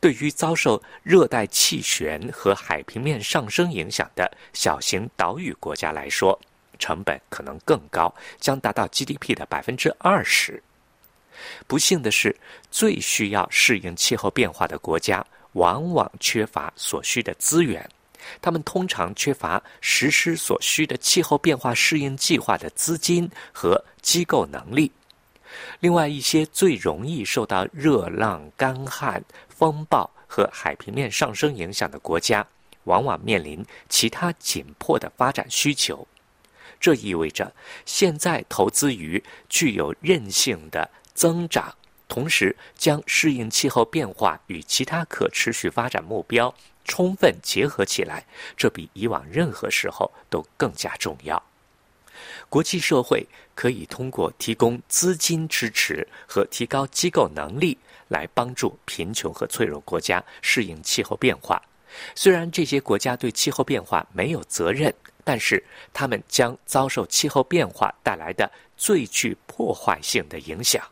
[0.00, 6.38] 对于遭受热带气旋和海平面上升影响的小型岛屿国家来说，
[6.78, 10.62] 成本可能更高，将达到 GDP 的百分之二十。
[11.66, 12.34] 不幸的是，
[12.70, 17.88] 最需要适应气候变化的国家往往缺乏所需的资源，
[18.42, 24.90] 他们通常缺乏实施所需的气候变化适应计划的资金和机构能力。
[25.80, 29.22] 另外一些最容易受到热浪、干旱。
[29.60, 32.46] 风暴和海平面上升影响的国家，
[32.84, 36.08] 往往面临其他紧迫的发展需求。
[36.80, 37.52] 这意味着，
[37.84, 41.74] 现在投资于具有韧性的增长，
[42.08, 46.54] 同时将适应气候变化与其他可持续发展目标
[46.86, 48.24] 充分结合起来，
[48.56, 51.42] 这比以往任何时候都更加重要。
[52.48, 57.76] 国际社会可以通过提供资金支持和提高机构能力。
[58.10, 61.62] 来帮助贫穷和脆弱国家适应气候变化。
[62.16, 70.84] 虽然这些国家对气候变化没有责任，但是他们将遭受气候变化带来的最具破坏性的影响。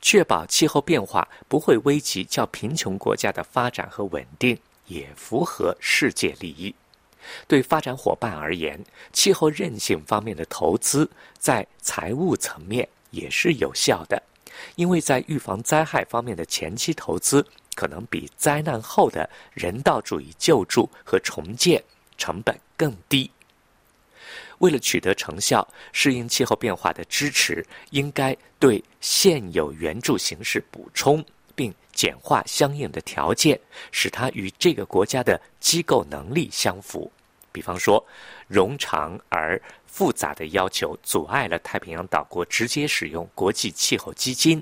[0.00, 6.74] 确保气候变化不会危及较贫穷国家的发展和稳定，也符合世界利益。
[7.46, 8.78] 对发展伙伴而言，
[9.12, 14.22] 气候韧性方面的投资在财务层面也是有效的。
[14.76, 21.82] 因为在预防灾害方面的前期投资，可能比灾难后的人道主义救助和重建
[22.16, 23.30] 成本更低。
[24.58, 31.22] 为了取得成效，适应气候变化的支持应该对现有援助形式补充，
[31.56, 33.60] 并简化相应的条件，
[33.90, 37.10] 使它与这个国家的机构能力相符。
[37.54, 38.04] 比方说，
[38.50, 44.60] 冗长而复杂的要求阻碍了太平洋岛国直接使用国际气候基金。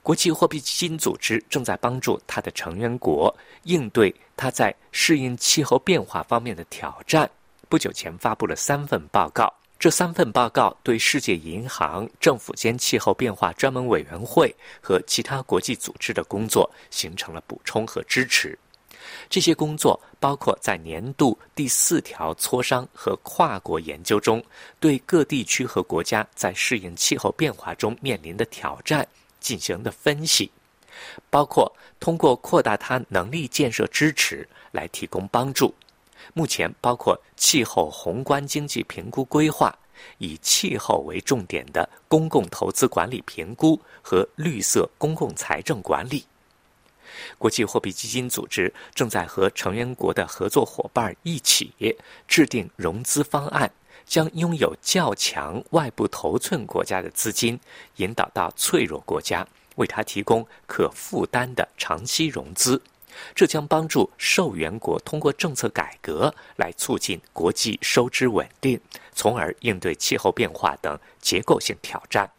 [0.00, 7.28] 国际货币基金组织正在帮助它的成员国应对它在适应气候变化方面的挑战。
[7.68, 18.56] 不久前发布了三份报告，这三份报告对世界银行、政府间气候变化专门委员会和其他国际组织的工作形成了补充和支持。
[19.28, 24.42] 这些工作包括在年度第四条磋商和跨国研究中，
[24.80, 29.06] 对各地区和国家在适应气候变化中面临的挑战
[29.40, 30.50] 进行的分析，
[31.30, 35.72] 包括通过扩大它能力建设支持来提供帮助。
[36.34, 39.74] 目前包括气候宏观经济评估规划、
[40.18, 46.24] 以气候为重点的公共投资管理评估和绿色公共财政管理。
[47.38, 51.72] 国际货币基金组织正在和成员国的合作伙伴一起
[52.26, 53.70] 制定融资方案，
[54.06, 57.58] 将拥有较强外部头寸国家的资金
[57.96, 59.46] 引导到脆弱国家，
[59.76, 62.80] 为它提供可负担的长期融资。
[63.34, 68.80] 这将帮助受援国通过政策改革来促进国际收支稳定，
[69.12, 72.30] 从而应对气候变化等结构性挑战。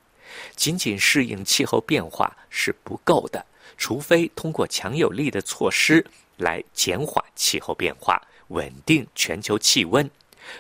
[0.56, 3.46] 仅仅适应气候变化是不够的，
[3.80, 6.06] 除非通过强有力的措施
[6.38, 10.08] 来减缓气候变化、稳定全球气温，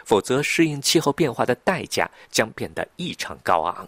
[0.04, 3.88] 否则适应气候变化的代价将变得异常高昂。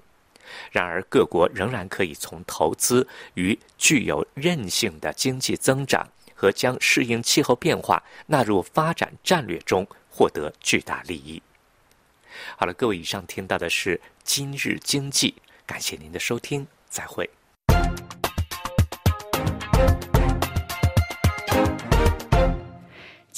[0.71, 6.07] 然而，各国仍然可以从投资与具有韧性的经济增长。
[6.33, 11.39] 和将适应气候变化纳入发展战略中，获得巨大利益。
[12.57, 15.35] 好了，各位，以上听到的是今日经济，
[15.67, 17.29] 感谢您的收听，再会。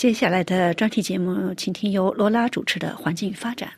[0.04, 3.70] 接下来的专题节目，请听由罗拉主持的《环境与发展》。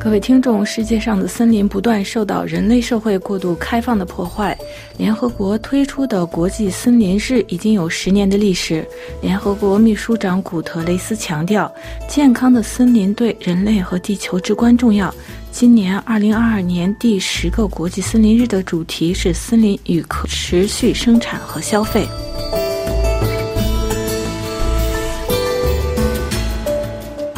[0.00, 4.58] 各位听众，世界上的森林不断受到人类社会过度开放的破坏。
[4.96, 8.84] 联合国推出的国际森林日已经有十年的历史。
[9.22, 11.72] 联合国秘书长古特雷斯强调，
[12.08, 15.14] 健康的森林对人类和地球至关重要。
[15.60, 22.06] 今年二零二二年第十个国际森林日的主题是“森林与可持续生产和消费”。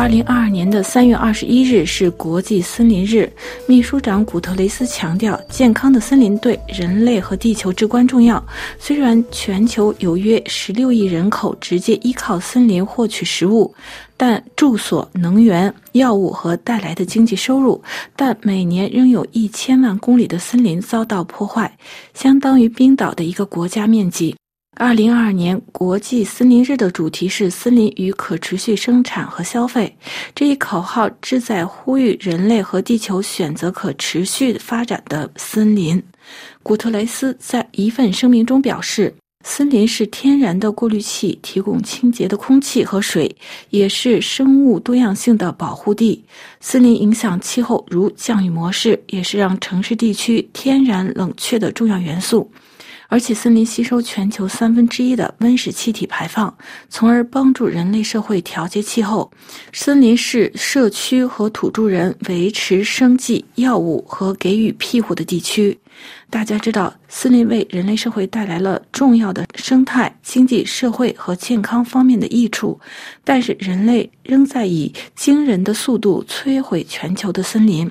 [0.01, 3.30] 二零二二年的三月二十一日是国际森林日。
[3.68, 8.42] 秘书长古特雷斯强调，健康的森林对人类和地球至关重要。
[8.78, 13.74] 虽然全球有约十六亿人口直接依靠森林获取食物，
[14.16, 17.78] 但住所、能源、药物和带来的经济收入，
[18.16, 21.70] 但每年仍有一千万公里的森林遭到破坏，
[22.14, 24.34] 相当于冰岛的一个国家面积。
[24.81, 29.95] 二零二二年国际森林日的主题是“森林与可持续生产和消费”。
[30.35, 36.03] 这一口号旨在呼吁人类和地球选择可持续发展的森林。
[36.62, 39.12] 古特雷斯在一份声明中表示
[39.45, 43.37] ：“森林是天然的过滤器，提供清洁的空气和水，
[43.68, 46.24] 也是生物多样性的保护地。
[46.61, 52.51] 森林影响气候，如降雨模式，也是让城市地区天然冷却的重要元素。”
[53.11, 56.56] 而且，森林吸收全球三分之一的温室气体排放，
[56.88, 59.28] 从而帮助人类社会调节气候。
[59.72, 65.76] 森林是社区和土著人维持生计、药物和给予庇护的地区。
[66.30, 72.78] 大家知道，森林为人类社会带来了重要的生态、经济、社会和健康方面的益处，
[73.24, 77.90] 但是人类仍在以惊人的速度摧毁全球的森林。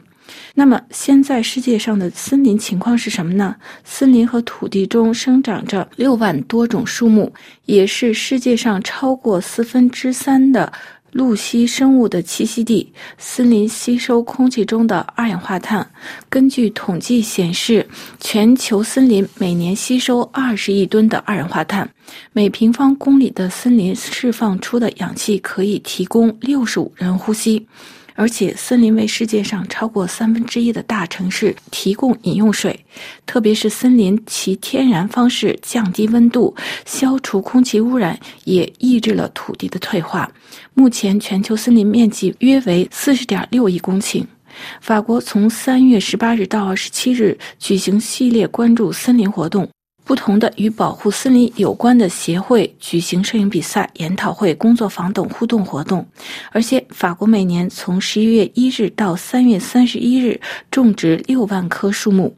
[0.54, 3.56] 那么，现在世界上的森林情况是什么呢？
[3.84, 7.32] 森林和土地中生长着六万多种树木，
[7.66, 10.72] 也是世界上超过四分之三的
[11.12, 12.92] 陆栖生物的栖息地。
[13.18, 15.86] 森林吸收空气中的二氧化碳。
[16.30, 17.88] 根据统计显示，
[18.20, 21.90] 全球森林每年吸收二十亿吨的二氧化碳，
[22.34, 27.66] 每平方公里的森林释放出的氧气可以提供六十五人呼吸。
[28.20, 32.78] 而且，森林为世界上超过三分之一的大城市提供饮用水，
[33.26, 36.54] 特别是森林其天然方式降低温度、
[36.86, 40.30] 消除空气污染，也抑制了土地的退化。
[40.74, 44.22] 目前，全球森林面积约为四十点六亿公顷。
[44.82, 49.66] 法国从三月十八日到二十七日举行系列关注森林活动。
[50.10, 56.04] 不同的与保护森林有关的协会举行摄影比赛、研讨会、工作坊等互动活动，
[56.52, 60.42] 而且法国每年从十一月一日到三月三十一日
[60.72, 62.36] 种植六万棵树木。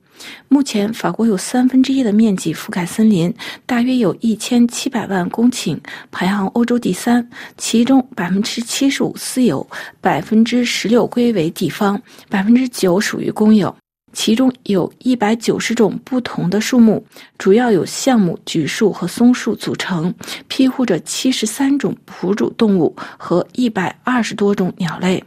[0.49, 3.34] 目前，法国有三分之一的面积覆盖森林，
[3.65, 5.80] 大约有一千七百万公顷，
[6.11, 7.26] 排行欧洲第三。
[7.55, 9.65] 其中百分之七十五私有，
[10.01, 13.74] 百分之十六归为地方，百分之九属于公有。
[14.14, 17.03] 其中有一百九十种不同的树木，
[17.38, 20.14] 主要有橡木、榉树和松树组成，
[20.47, 25.24] 庇护着七十三种哺乳动物和一百二十多种鸟类。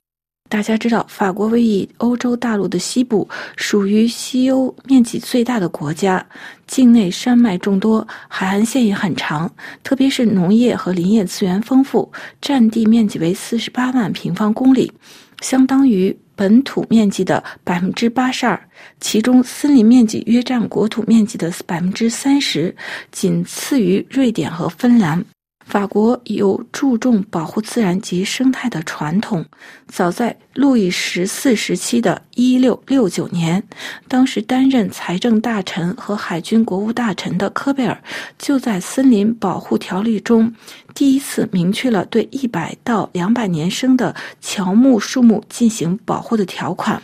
[0.50, 6.24] 大家知道，法国位于欧洲大陆的西部，属于西欧面积最大的国家，
[6.66, 9.50] 境内山脉众多，海岸线也很长，
[9.82, 14.92] 特别是农业和林业资源丰富，占地面积为四十八万平方公里，
[15.40, 16.16] 相当于。
[16.36, 18.68] 本土面积的百分之八十二，
[19.00, 22.74] 其中森林面积约占国土面积的百分之三十，
[23.10, 25.24] 仅次于瑞典和芬兰。
[25.64, 29.44] 法国有注重保护自然及生态的传统。
[29.88, 33.62] 早在路易十四时期的一六六九年，
[34.06, 38.00] 当时担任财政大臣和海军国务大臣的科贝尔，
[38.38, 40.54] 就在森林保护条例中
[40.94, 47.02] 第一次明确了对一百到两百年生的乔木树木进行保护的条款。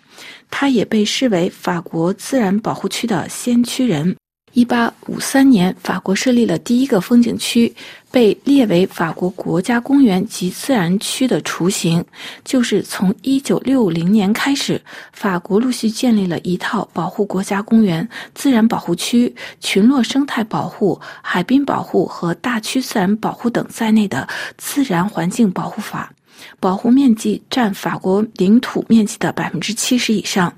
[0.51, 4.17] 他也被视为法国自然保护区的先驱人。
[4.53, 7.73] 一八五三年，法国设立了第一个风景区，
[8.11, 12.05] 被列为法国国家公园及自然区的雏形。
[12.45, 14.81] 就是从一九六零年开始，
[15.13, 24.27] 法国陆续建立了一套保护国家公园、自然保护区、群落生态保护、海滨保护和大区自然保护等在内的
[24.59, 26.13] 自然环境保护法，
[26.59, 30.53] 保护面积占法国领土面积的百分之七十以上。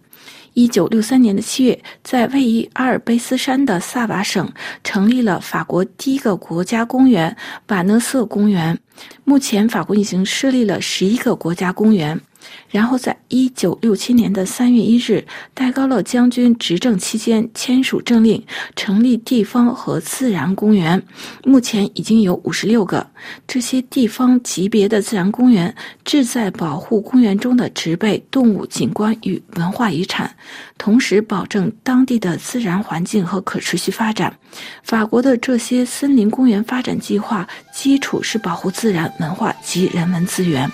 [0.54, 4.50] 一九六三年的七月，在位于阿尔卑斯山的萨瓦省
[4.84, 7.34] 成立了法国第一个国家公园——
[7.68, 8.78] 瓦讷瑟公园。
[9.24, 12.20] 目前，法国已经设立了十一个国家公园。
[12.68, 18.42] 然后，在一九六七年的三月一日，戴高乐将军执政期间签署政令，
[18.74, 21.02] 成立地方和自然公园。
[21.44, 23.06] 目前已经有五十六个。
[23.46, 25.72] 这些地方级别的自然公园
[26.04, 30.34] 志在保护公园中的植被、动物、景观与文化遗产，
[30.78, 34.34] 同时保证当地的自然环境和可持续发展。
[34.82, 40.68] 法国的这些森林公园发展计划基础是保护自然、文化及人文资源。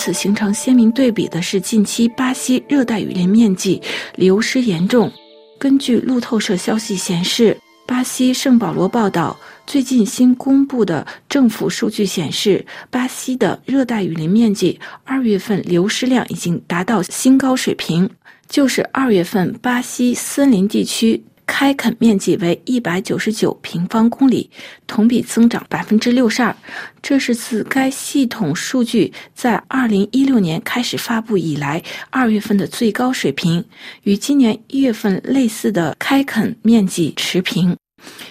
[0.00, 3.82] 此形成鲜明对比的是，近期巴西热带雨林面积
[4.14, 5.12] 流失严重。
[5.58, 7.54] 根据路透社消息显示，
[7.86, 18.08] 巴西圣保罗报道，最近新公布的政府数据显示，巴西的热带雨林面积二月份流失量已经达到新高水平，
[18.48, 21.22] 就是二月份巴西森林地区。
[21.50, 24.48] 开垦面积为一百九十九平方公里，
[24.86, 26.54] 同比增长百分之六十二。
[27.02, 33.64] 这是自该系统数据在二零一六年开始发布以来二月份的最高水平，
[34.04, 37.76] 与今年一月份类似的开垦面积持平。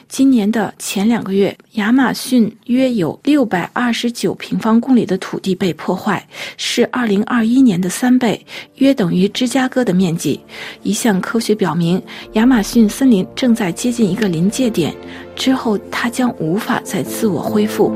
[0.08, 8.44] 今年的前两个月，亚马逊约有六百二十九平方公里的土地被破坏，是二零二一年的三倍，
[8.76, 10.40] 约等于芝加哥的面积。
[10.82, 12.02] 一项科学表明，
[12.34, 14.94] 亚马逊森林正在接近一个临界点，
[15.36, 17.90] 之后它将无法再自我恢复。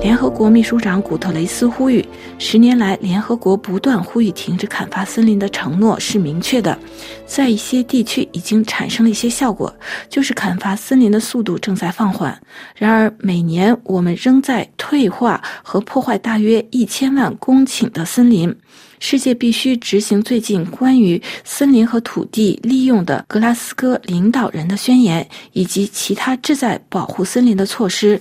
[0.00, 2.04] 联合国秘书长古特雷斯呼吁，
[2.38, 6.78] 十年来，联合国不断呼吁停止砍伐森林的承诺是明确的，
[7.26, 9.74] 在一些地区已经产生了一些效果，
[10.08, 12.40] 就是砍伐森林的速度正在放缓。
[12.76, 18.54] 然而，每年我们仍在退化和破坏大约一千万公顷的森林。
[19.00, 28.20] 世界必须执行最近关于森林和土地利用的格拉斯哥领导人的宣言，以及其他志在保护森林的措施。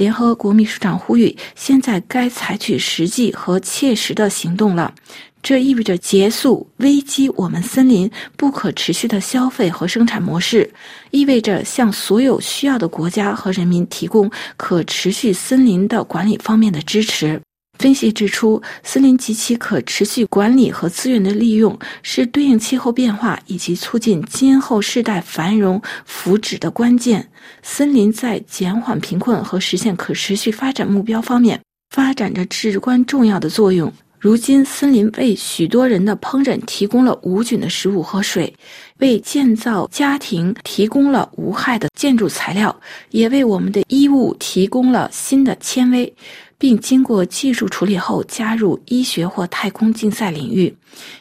[0.00, 4.94] 联合国秘书长呼吁，现在该采取实际和切实的行动了。
[5.42, 10.72] 这意味着结束危机我们森林不可持续的消费和生产模式，
[11.10, 17.38] 意味着向所有需要的国家和人民提供可持续森林的管理方面的支持。
[17.80, 27.26] 分析指出，森林及其可持续管理和资源的利用是对应气候变化以及促进今后世代繁荣福祉的关键。
[27.62, 31.58] 森林在减缓贫困和实现可持续发展目标方面
[31.88, 33.90] 发展着至关重要的作用。
[34.18, 38.54] 如今，森林为许多人的烹饪提供了无菌的食物和水，
[38.98, 42.78] 为建造家庭提供了无害的建筑材料，
[43.08, 46.14] 也为我们的衣物提供了新的纤维。
[46.60, 50.72] 并经过技术处理后加入医学或太空竞赛领域。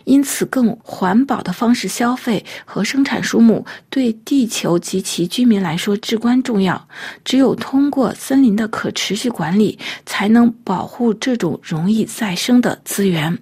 [0.03, 6.87] 因此，更环保的方式消费和生产树木对地球及其居民来说至关重要。
[7.23, 13.37] 只有通过森林的可持续管理，才能保护这种容易再生的资源。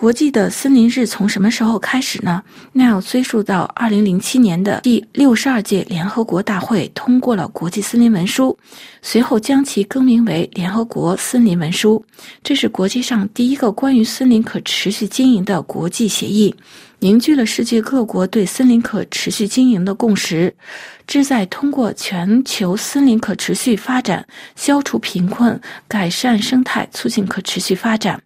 [0.00, 2.42] 国际的森林日从什么时候开始呢？
[2.72, 8.58] 那要追溯到二零零七年的第六十二届联合国大会通过了国际森林文书，
[9.02, 12.02] 随后将其更名为联合国森林文书。
[12.42, 16.54] 这是国际上第一个关于森林可持续经营的国际协议，
[17.00, 20.54] 凝聚了世界各国对森林可持续经营的共识，
[21.06, 24.26] 旨在通过全球森林可持续发展，
[24.56, 28.18] 消除贫困，改善生态，促进可持续发展。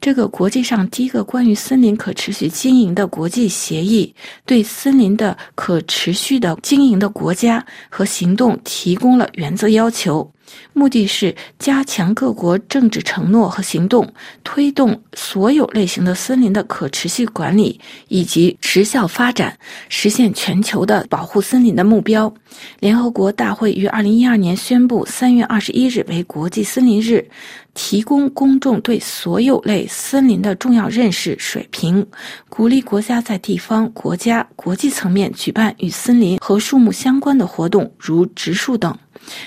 [0.00, 4.14] 这个国际上第一个关于森林可持续经营的国际协议，
[4.44, 10.30] 对森林的可持续的经营的国家和行动提供了原则要求，
[10.72, 14.06] 目的是加强各国政治承诺和行动，
[14.44, 22.32] 推动所有类型的森林的可持续管理以及持效发展，实现全球的保护森林的目标。
[22.80, 27.28] 联合国大会于二零一二年宣布三月二十一日为国际森林日。
[27.78, 32.06] 提供公众对所有类森林的重要认识水平，
[32.48, 38.98] 鼓励国家在地方、国家、国际层面举办与森林和树木相关的活动，如植树等。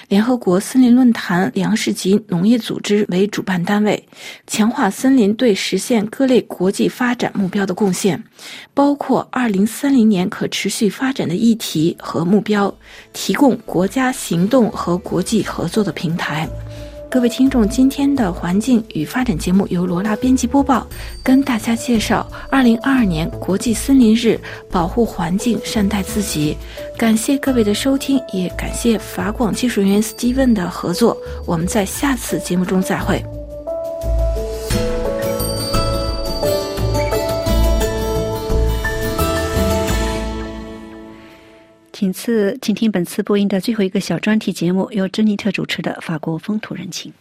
[0.08, 4.08] 联合国森林论坛粮食及农业组织为主办单位，
[4.48, 8.24] 强化森林对实现各类国际发展目标的贡献，
[8.74, 12.74] 包括二零三零年可持续发展的议题和目标，
[13.14, 16.48] 提供国家行动和国际合作的平台。
[17.12, 20.86] 各位听众，今天的环境与发展节目由罗拉编辑播报，
[21.24, 24.39] 跟大家介绍二零二二年国际森林日，
[24.70, 26.55] 保护环境，善待自己。
[26.95, 31.18] 感谢各位的收听，也感谢法广技术人员 Steven 的合作。
[31.47, 33.39] 我们在下次节目中再会。
[42.00, 47.12] 请次，请听本次播音的最后一个小专题节目，由珍妮特主持的《法国风土人情》。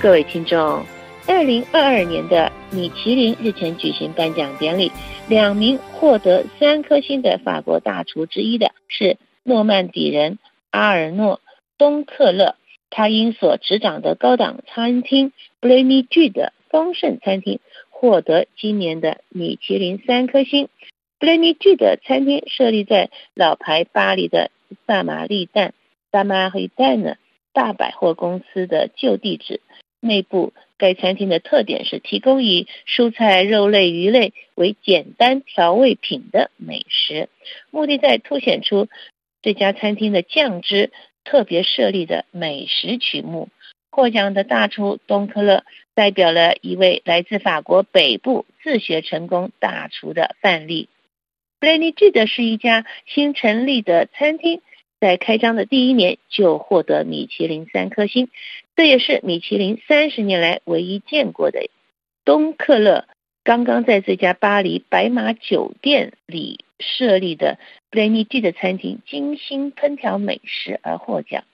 [0.00, 0.82] 各位听众，
[1.26, 4.90] 二零二二年的米其林日前举行颁奖典礼，
[5.28, 10.38] 两名获得三颗星的法国大厨之一的是诺曼底人
[10.70, 11.36] 阿尔诺·
[11.76, 12.56] 东克勒，
[12.88, 15.30] 他因所执掌的高档餐厅
[15.60, 16.54] b l a m y 的。
[16.74, 20.68] 丰盛餐厅获得今年的米其林三颗星。
[21.20, 24.50] 布雷尼居的餐厅设立在老牌巴黎的
[24.84, 25.72] 萨玛丽蛋
[26.10, 27.14] 萨玛黑蛋呢
[27.52, 29.60] 大百货公司的旧地址。
[30.00, 37.28] 内部该餐厅的特点是提供以蔬菜、肉类、鱼类为简单调味品的美食，
[37.70, 38.88] 目的在凸显出
[39.42, 40.90] 这家餐厅的酱汁
[41.22, 43.48] 特别设立的美食曲目。
[43.92, 45.62] 获奖的大厨东科勒
[45.94, 50.88] 代表了一位来自法国北部自学成功大厨的范例。
[51.60, 54.60] 布雷尼记的是一家新成立的餐厅，
[55.00, 58.28] 在开张的第一年就获得米其林三颗星，
[58.76, 61.70] 这也是米其林三十年来唯一见过的。
[62.24, 63.06] 东克勒
[63.44, 67.58] 刚刚在这家巴黎白马酒店里设立的
[67.90, 71.44] 布雷尼记的餐厅精心烹调美食而获奖。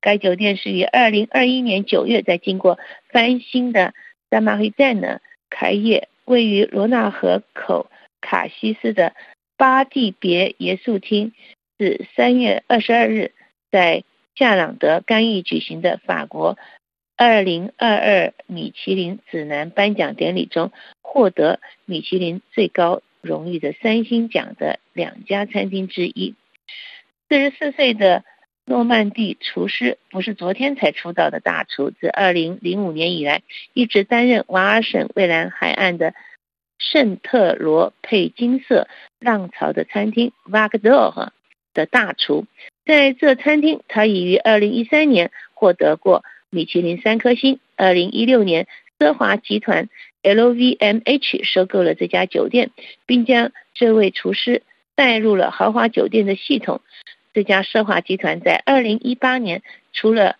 [0.00, 2.78] 该酒店是于二零二一年九月在经过
[3.10, 3.94] 翻新的
[4.30, 5.20] 萨马黑站呢
[5.50, 7.90] 开业，位于罗纳河口
[8.20, 9.14] 卡西斯的
[9.56, 11.32] 巴蒂别耶稣厅，
[11.78, 13.32] 是三月二十二日
[13.72, 14.04] 在
[14.36, 16.56] 夏朗德干邑举行的法国
[17.16, 20.70] 二零二二米其林指南颁奖典礼中
[21.02, 26.36] 获得米其林最高荣誉的三星奖的两家餐厅之一。
[27.28, 28.22] 四十四岁的。
[28.68, 33.40] 诺曼底厨师不是昨天才出道的大厨，自二零零五年以来
[33.72, 36.12] 一直担任瓦尔省蔚蓝海岸的
[36.78, 38.86] 圣特罗佩金色
[39.18, 41.30] 浪潮的餐厅 Vagdor
[41.72, 42.46] 的大厨。
[42.84, 47.60] 在这餐厅，他已于二零一三年获得过米其林三颗星。
[47.74, 48.66] 二零一六年，
[48.98, 49.88] 奢华集团
[50.22, 52.70] LVMH 收购了这家酒店，
[53.06, 54.62] 并将这位厨师
[54.94, 56.82] 带入了豪华酒店的系统。
[57.38, 59.62] 这家奢华集团在二零一八年，
[59.92, 60.38] 除了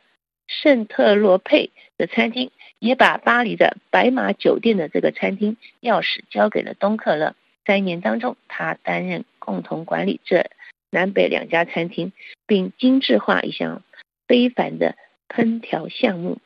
[0.48, 7.36] 圣特洛佩的餐厅，也把巴黎的白马酒店的这个餐厅钥匙交给了东克勒。
[7.64, 10.50] 三年当中，他担任共同管理这
[10.90, 12.10] 南北两家餐厅，
[12.48, 13.84] 并精致化一项
[14.26, 14.96] 非凡的
[15.28, 16.38] 烹调项目。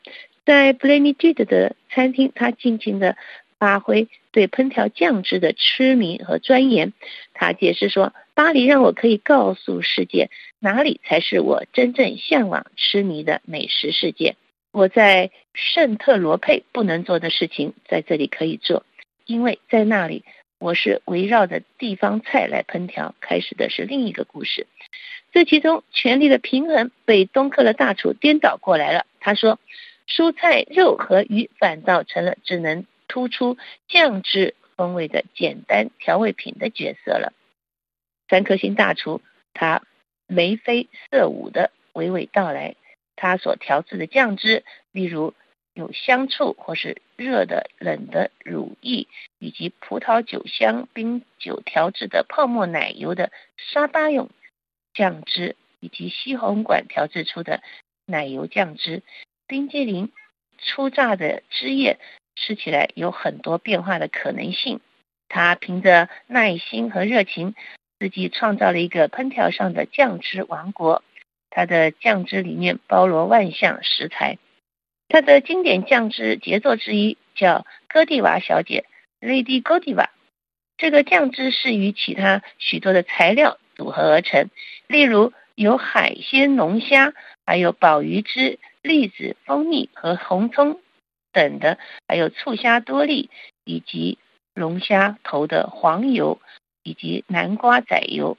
[0.45, 3.17] 在 b l a n y j 的餐厅，他尽情的
[3.63, 6.93] 发挥对烹调酱汁的痴迷和钻研。
[7.33, 14.35] 他解释说：“巴黎让我可以告诉世界，哪里才是我真正向往、痴迷的美食世界。
[14.73, 18.85] 我在圣特罗佩不能做的事情，在这里可以做，
[19.27, 20.25] 因为在那里
[20.59, 24.67] 我是围绕着地方菜来烹调，开始的是另一个故事。
[25.33, 29.07] 这其中权力的平衡被东克的大厨颠倒过来了。
[29.21, 29.61] 他说，
[30.09, 37.35] 蔬菜、肉和鱼反倒成了只能突出酱汁。”风味的简单调味品的角色了。
[38.27, 39.21] 三颗星大厨
[39.53, 39.83] 他
[40.27, 42.75] 眉飞色舞的娓娓道来，
[43.15, 45.35] 他所调制的酱汁，例如
[45.75, 49.07] 有香醋或是热的、冷的乳液，
[49.39, 54.31] 以及葡萄酒香冰酒调制的泡沫奶油的沙巴用
[54.95, 57.63] 酱汁，以及西红馆调制出的
[58.07, 59.03] 奶油酱汁、
[59.47, 60.11] 冰激凌
[60.59, 62.01] 初榨的汁液。
[62.37, 64.81] 吃起来有很多变化的可能性。
[65.29, 67.55] 他凭着耐心和热情，
[67.99, 71.03] 自己创造了一个烹调上的酱汁王国。
[71.51, 74.39] 他的酱汁里面包罗万象食材。
[75.09, 78.87] 他的经典酱汁杰作之一叫哥蒂瓦小姐
[79.21, 80.09] （Lady Godiva）。
[80.79, 84.49] 这个酱汁是与其他许多的材料组合而成，
[84.87, 87.13] 例如有海鲜龙虾，
[87.47, 90.81] 还有鲍鱼汁、栗子、蜂蜜和红葱。
[91.33, 93.31] 等的，还有醋虾多粒，
[93.65, 94.19] 以及
[94.55, 96.41] 龙虾头的黄油，
[96.83, 98.37] 以及南瓜仔油，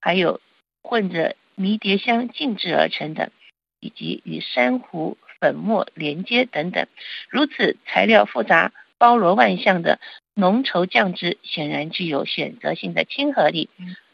[0.00, 0.40] 还有
[0.82, 3.30] 混着迷迭香浸制而成的，
[3.78, 6.86] 以及与珊瑚粉末连接等等。
[7.28, 10.00] 如此材料复杂、包罗万象的
[10.34, 13.68] 浓稠酱汁，显然具有选择性的亲和力。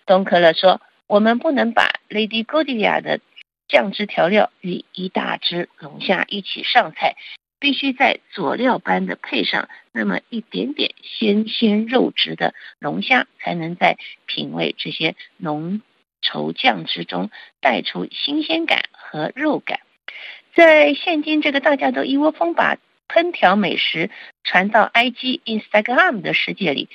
[0.07, 3.21] 东可乐说：“我们不能把 Lady Godiva 的
[3.69, 7.17] 酱汁调料与一大只龙虾一起上菜。”
[7.59, 13.97] 必须在佐料般的配上那么一点点鲜鲜肉质的龙虾，才能在
[14.27, 15.81] 品味这些浓
[16.23, 17.31] 稠酱汁中
[17.61, 19.81] 带出新鲜感和肉感。
[20.55, 22.79] 在现今这个大家都一窝蜂把
[23.09, 24.11] 烹调美食
[24.43, 26.89] 传到 IG、Instagram 的世界里，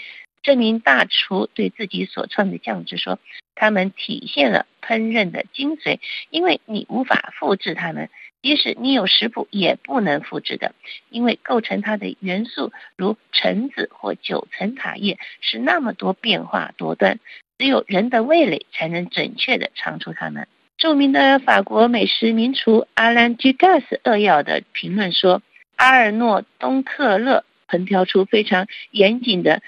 [0.43, 3.19] 这名大厨对自己所创的酱汁说
[3.55, 5.99] ：“他们体现了烹饪的精髓，
[6.29, 8.09] 因为你无法复制他们。”
[8.41, 10.73] 即使你有食谱，也不能复制的，
[11.09, 17.19] 因为构成它的元素如橙子或九层塔叶是那么多变化多端，
[17.59, 20.47] 只有人的味蕾才能准确的尝出它们。
[20.77, 25.43] 著名的法国美食名厨阿兰·居盖斯扼要的评论说
[25.77, 29.61] ：“阿尔诺·东克勒烹调出非常严谨的、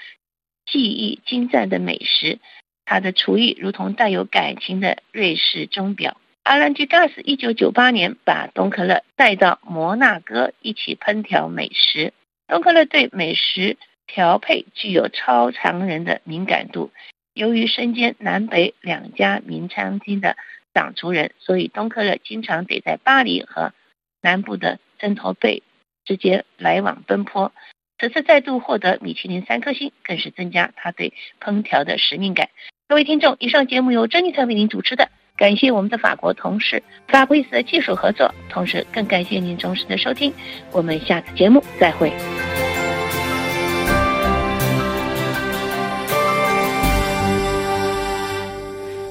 [0.66, 2.40] 技艺精湛的美食，
[2.84, 12.12] 他的厨艺如同带有感情的瑞士钟表。”阿兰·居加斯一九九八年把东克勒带到摩纳哥一起烹调美食。
[12.46, 16.92] 东克勒对美食调配具有超常人的敏感度。
[17.32, 20.36] 由于身兼南北两家名餐厅的
[20.74, 23.72] 掌厨人，所以东克勒经常得在巴黎和
[24.20, 25.62] 南部的镇头贝
[26.04, 27.52] 之间来往奔波。
[27.98, 32.50] 此次再度获得米其林三颗星，更是增加他对烹调的使命感。
[32.86, 35.08] 各位听众，以上节目由珍妮特为您主持的。
[35.36, 40.32] 感谢我们的法国同事法布斯的技术合作，同时更感谢您忠实的收听。
[40.70, 42.12] 我们下次节目再会。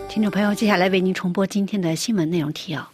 [0.07, 2.92] 听众朋友，接下来为您重播今天的新闻内容提要。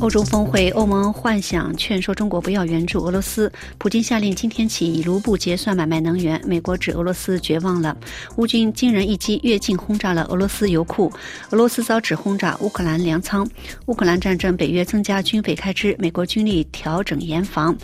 [0.00, 3.50] 欧洲峰会，欧盟幻想劝说中国不要援助俄罗斯。
[3.78, 6.40] 普京下令今天起以卢布结算买卖能源。
[6.46, 7.96] 美国指俄罗斯绝望了。
[8.36, 11.10] 乌军惊人一击越境轰炸了俄罗斯油库。
[11.50, 13.48] 俄罗斯遭指轰炸乌克兰粮仓。
[13.86, 15.96] 乌克兰战争，北约增加军费开支。
[15.98, 17.74] 美国军力调整严防。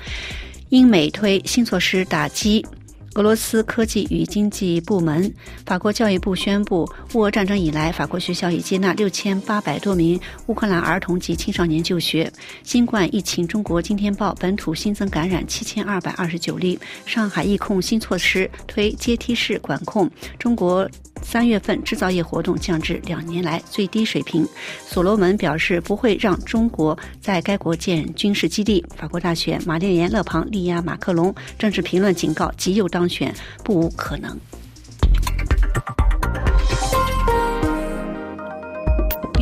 [0.68, 2.64] 英美推新措施打击。
[3.14, 5.32] 俄罗斯科技与经济部门，
[5.66, 12.32] 法国教育部宣布，乌俄战争以来，法国学校已接纳六千八百多名乌克兰儿童及青少年就学。
[12.62, 16.78] 新冠疫情，中国今天报本土新增感染七千二百二十九例。
[17.04, 20.10] 上海疫控新措施推阶梯式管控。
[20.38, 20.88] 中国。
[21.22, 24.46] 三月份制造业活动降至两年来最低水平。
[24.86, 28.84] 所罗门表示不会让中国在该国建军事基地。
[28.96, 31.34] 法国大选，玛丽莲·勒庞力压马克龙。
[31.58, 34.36] 政治评论警告，极右当选不无可能。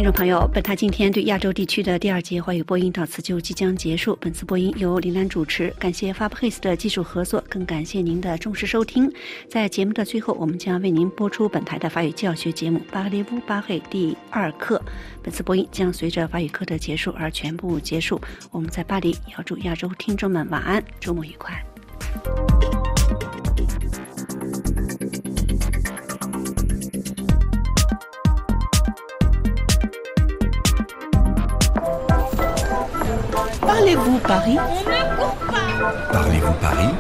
[0.01, 4.17] 听众朋友，本台今天对亚洲地区的第二节华语播音到此就即将结束。
[4.19, 9.13] 本次播音由林兰主持，感谢 Fabris 的技术合作，更感谢您的重视收听。
[9.51, 14.83] 在节目的最后，我们将为您播出本台的法语教学节目《巴黎乌巴黑》第二课。
[15.23, 18.19] 本次播音将随着法语课的结束而全部结束。
[18.51, 21.63] 我们在巴黎，要祝亚洲听众们晚安，周末愉快。
[33.81, 34.57] Parlez-vous Paris?
[36.13, 36.95] Parlez-vous Paris?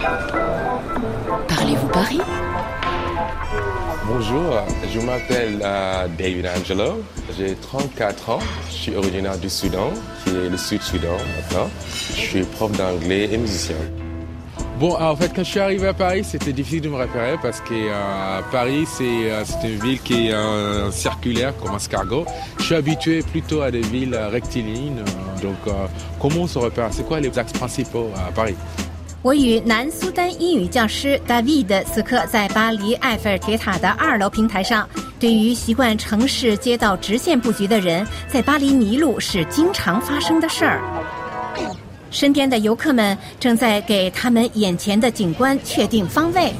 [1.46, 2.20] Parlez-vous Paris?
[4.06, 4.54] Bonjour,
[4.90, 7.02] je m'appelle euh, David Angelo,
[7.36, 8.38] j'ai 34 ans,
[8.70, 9.90] je suis originaire du Soudan,
[10.24, 11.68] qui est le Sud-Soudan maintenant.
[11.90, 13.76] Je suis prof d'anglais et musicien.
[14.79, 17.61] Bon, en fait, quand je suis arrivé à Paris, c'était difficile de me repérer parce
[17.61, 22.25] que euh, Paris, euh, c'est une ville qui est euh, circulaire comme escargot.
[22.59, 25.01] Je suis habitué plutôt à des villes rectilignes.
[25.41, 25.73] donc,
[26.19, 28.55] comment on se repère C'est quoi les axes principaux à Paris
[29.21, 34.87] 我与南苏丹英语教师 David 此刻在巴黎埃菲尔铁塔的二楼平台上。
[35.19, 40.79] 对于习惯城市街道直线布局的人，在巴黎迷路是经常发生的事儿。
[42.10, 46.52] 身边的游客们正在给他们眼前的景观确定方位。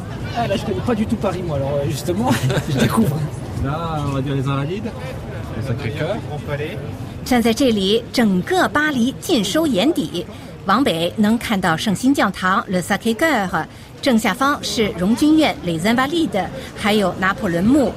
[7.24, 10.24] 站在这里，整个巴黎尽收眼底。
[10.66, 13.64] 往北能看到圣心教堂 Le Sacré-Cœur，
[14.00, 16.46] 正下方是荣军院 Les Invalides，
[16.76, 17.92] 还有拿破仑墓。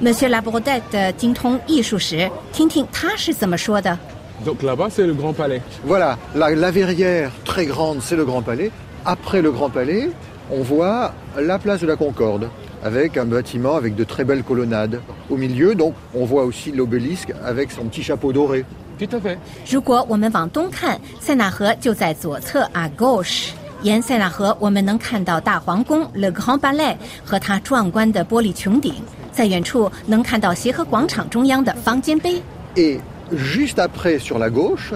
[0.00, 3.98] Monsieur Labordette 精通艺术史，听听他是怎么说的。
[4.45, 5.61] Donc là-bas, c'est le Grand Palais.
[5.83, 8.71] Voilà, la, la verrière très grande, c'est le Grand Palais.
[9.05, 10.09] Après le Grand Palais,
[10.51, 12.49] on voit la place de la Concorde,
[12.83, 15.01] avec un bâtiment avec de très belles colonnades.
[15.29, 18.65] Au milieu, donc, on voit aussi l'obélisque avec son petit chapeau doré.
[18.97, 19.37] Tout à fait.
[19.69, 23.51] 如果我们往东看，塞纳河就在左侧，à gauche。
[23.81, 28.93] 沿塞纳河，我们能看到大皇宫 Le Grand Palais 和它壮观的玻璃穹顶，
[29.31, 32.41] 在远处能看到协和广场中央的方尖碑。
[32.75, 32.99] Et
[33.31, 34.93] juste après, sur la gauche,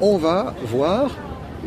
[0.00, 1.10] on va voir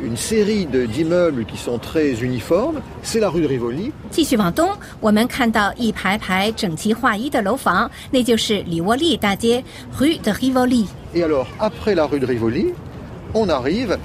[0.01, 2.82] une série d'immeubles qui sont très uniformes.
[3.03, 3.91] C'est la rue de Rivoli.
[4.09, 9.64] 继续往东，我们看到一排排整齐划一的楼房，那就是里沃利大街
[9.99, 10.88] （Rue de Rivoli）。
[11.14, 12.74] Et alors, après la rue de Rivoli,
[13.34, 13.97] on arrive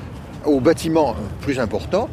[0.44, 2.08] au bâtiment plus important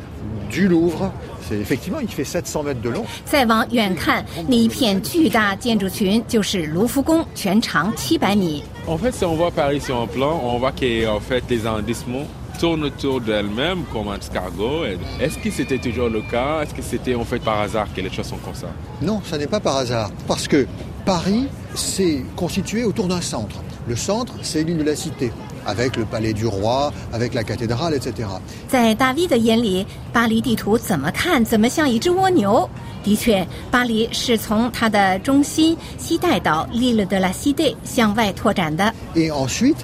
[0.49, 1.11] du Louvre.
[1.47, 3.05] C'est effectivement, il fait 700 mètres de long.
[3.25, 8.63] 再往远看，那一片巨大建筑群就是卢浮宫，全长七百米。
[8.87, 11.65] En fait, si on voit Paris sur un plan, on voit que en fait, les
[11.65, 12.25] arrondissements
[12.59, 14.85] tournent autour d'elles-mêmes comme un escargot.
[15.19, 18.11] Est-ce que c'était toujours le cas Est-ce que c'était en fait par hasard que les
[18.11, 18.67] choses sont comme ça
[19.01, 20.11] Non, ça n'est pas par hasard.
[20.27, 20.67] Parce que
[21.05, 23.57] Paris s'est constitué autour d'un centre.
[23.87, 25.31] Le centre, c'est l'île de la Cité,
[25.67, 28.27] avec le palais du roi, avec la cathédrale, etc.
[28.67, 32.69] 在大 V 的眼里，巴黎地图怎么看怎么像一只蜗牛。
[33.03, 38.93] 的确，巴黎是从它的中心西带岛 l'île de la Cité 向外拓展的。
[39.15, 39.77] Et ensuite,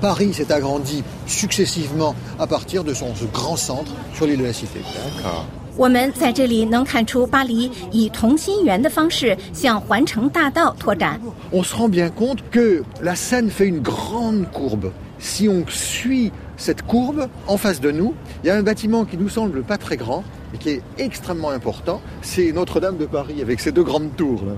[0.00, 4.52] Paris s'est agrandi successivement à partir de son ce grand centre sur l'île de la
[4.52, 4.80] Cité.
[4.94, 5.44] D'accord.
[5.74, 11.18] 我们在这里能看出巴黎以同心圆的方式向环城大道拓展。
[11.50, 14.92] On se rend bien compte que la Seine fait une grande courbe.
[15.18, 19.16] Si on suit cette courbe, en face de nous, il y a un bâtiment qui
[19.16, 22.00] nous semble pas très grand, mais qui est extrêmement important.
[22.22, 24.54] C'est Notre-Dame de Paris avec ses deux grandes tours là,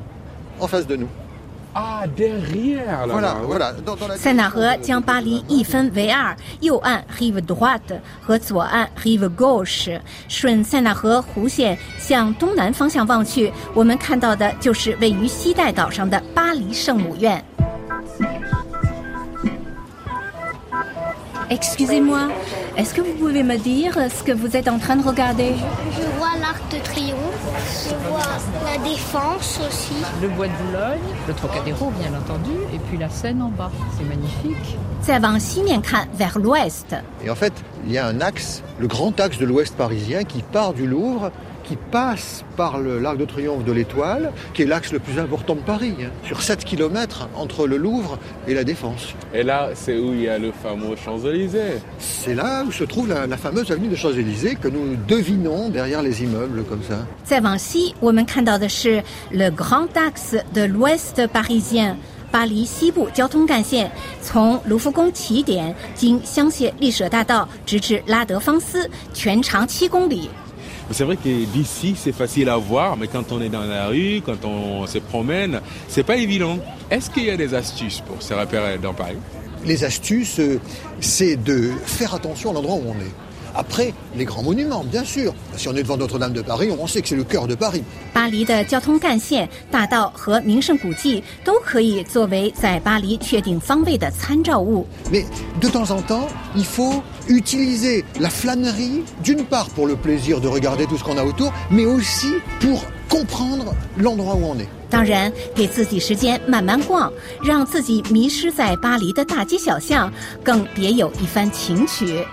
[0.61, 1.09] en face de nous.
[1.77, 3.13] Ah, derrière là.
[3.13, 3.73] Voilà, voilà.
[3.85, 10.01] Dans, dans la 塞纳河将巴黎一分为二，右岸 rive droite 和左岸 rive gauche。
[10.29, 17.45] 顺塞纳河弧线向东南方向望去，我们看到的就是位于西带岛上的巴黎圣母院。
[21.52, 22.30] Excusez-moi,
[22.78, 25.54] est-ce que vous pouvez me dire ce que vous êtes en train de regarder?
[25.92, 27.18] Je, vois l'Arc de Triomphe,
[27.90, 28.20] je vois
[28.66, 29.96] la Défense aussi.
[30.22, 33.72] Le bois de Boulogne, le Trocadéro bien entendu, et puis la Seine en bas.
[33.98, 34.78] C'est magnifique.
[35.02, 35.14] C'est
[36.16, 36.96] vers l'ouest.
[37.26, 37.54] Et en fait,
[37.88, 41.32] il y a un axe, le grand axe de l'ouest parisien qui part du Louvre
[41.69, 45.55] qui passe par le l'Arc de Triomphe de l'Étoile, qui est l'axe le plus important
[45.55, 49.15] de Paris, hein, sur 7 km entre le Louvre et la Défense.
[49.33, 51.81] Et là, c'est où il y a le fameux Champs-Élysées.
[51.99, 56.03] C'est là où se trouve la, la fameuse avenue des Champs-Élysées que nous devinons derrière
[56.03, 57.07] les immeubles comme ça.
[57.25, 61.97] 再往西，我们看到的是 le grand axe de l'ouest parisien。
[62.31, 63.89] 巴黎西部交通干线
[64.21, 70.29] 从卢浮宫起点，经香榭丽舍大道直至拉德芳斯，全长七公里。
[70.92, 74.22] C'est vrai que d'ici, c'est facile à voir, mais quand on est dans la rue,
[74.26, 76.58] quand on se promène, c'est pas évident.
[76.90, 79.18] Est-ce qu'il y a des astuces pour se repérer dans Paris?
[79.66, 80.60] Les astuces, euh,
[81.00, 83.29] c'est de faire attention à l'endroit où on est.
[83.57, 85.33] Après, les grands monuments, bien sûr.
[85.57, 87.85] Si on est devant Notre-Dame de Paris, on sait que c'est le cœur de Paris.
[88.13, 94.85] 巴黎的交通干线、大道和名胜古迹都可以作为在巴黎确定方位的参照物。
[95.13, 95.25] Mais
[95.61, 96.27] de temps en temps,
[96.57, 101.17] il faut utiliser la flânerie, d'une part pour le plaisir de regarder tout ce qu'on
[101.17, 104.67] a autour, mais aussi pour comprendre l'endroit où on est.
[104.91, 112.25] 当然，给自己时间慢慢逛，让自己迷失在巴黎的大街小巷，更别有一番情趣。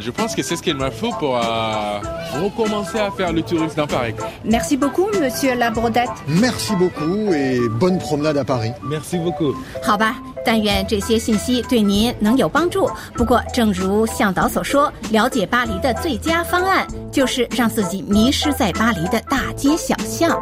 [0.00, 2.00] Je pense que c'est ce qu'il me faut pour euh,
[2.42, 4.12] recommencer à faire le tourisme dans Paris.
[4.44, 6.10] Merci beaucoup, Monsieur Labordette.
[6.26, 8.72] Merci beaucoup et bonne promenade à Paris.
[8.82, 9.54] Merci beaucoup.
[9.84, 12.90] 好吧，但愿这些信息对您能有帮助。
[13.14, 20.36] 不过，正如向导所说，了解巴黎的最佳方案就是让自己迷失在巴黎的大街小巷。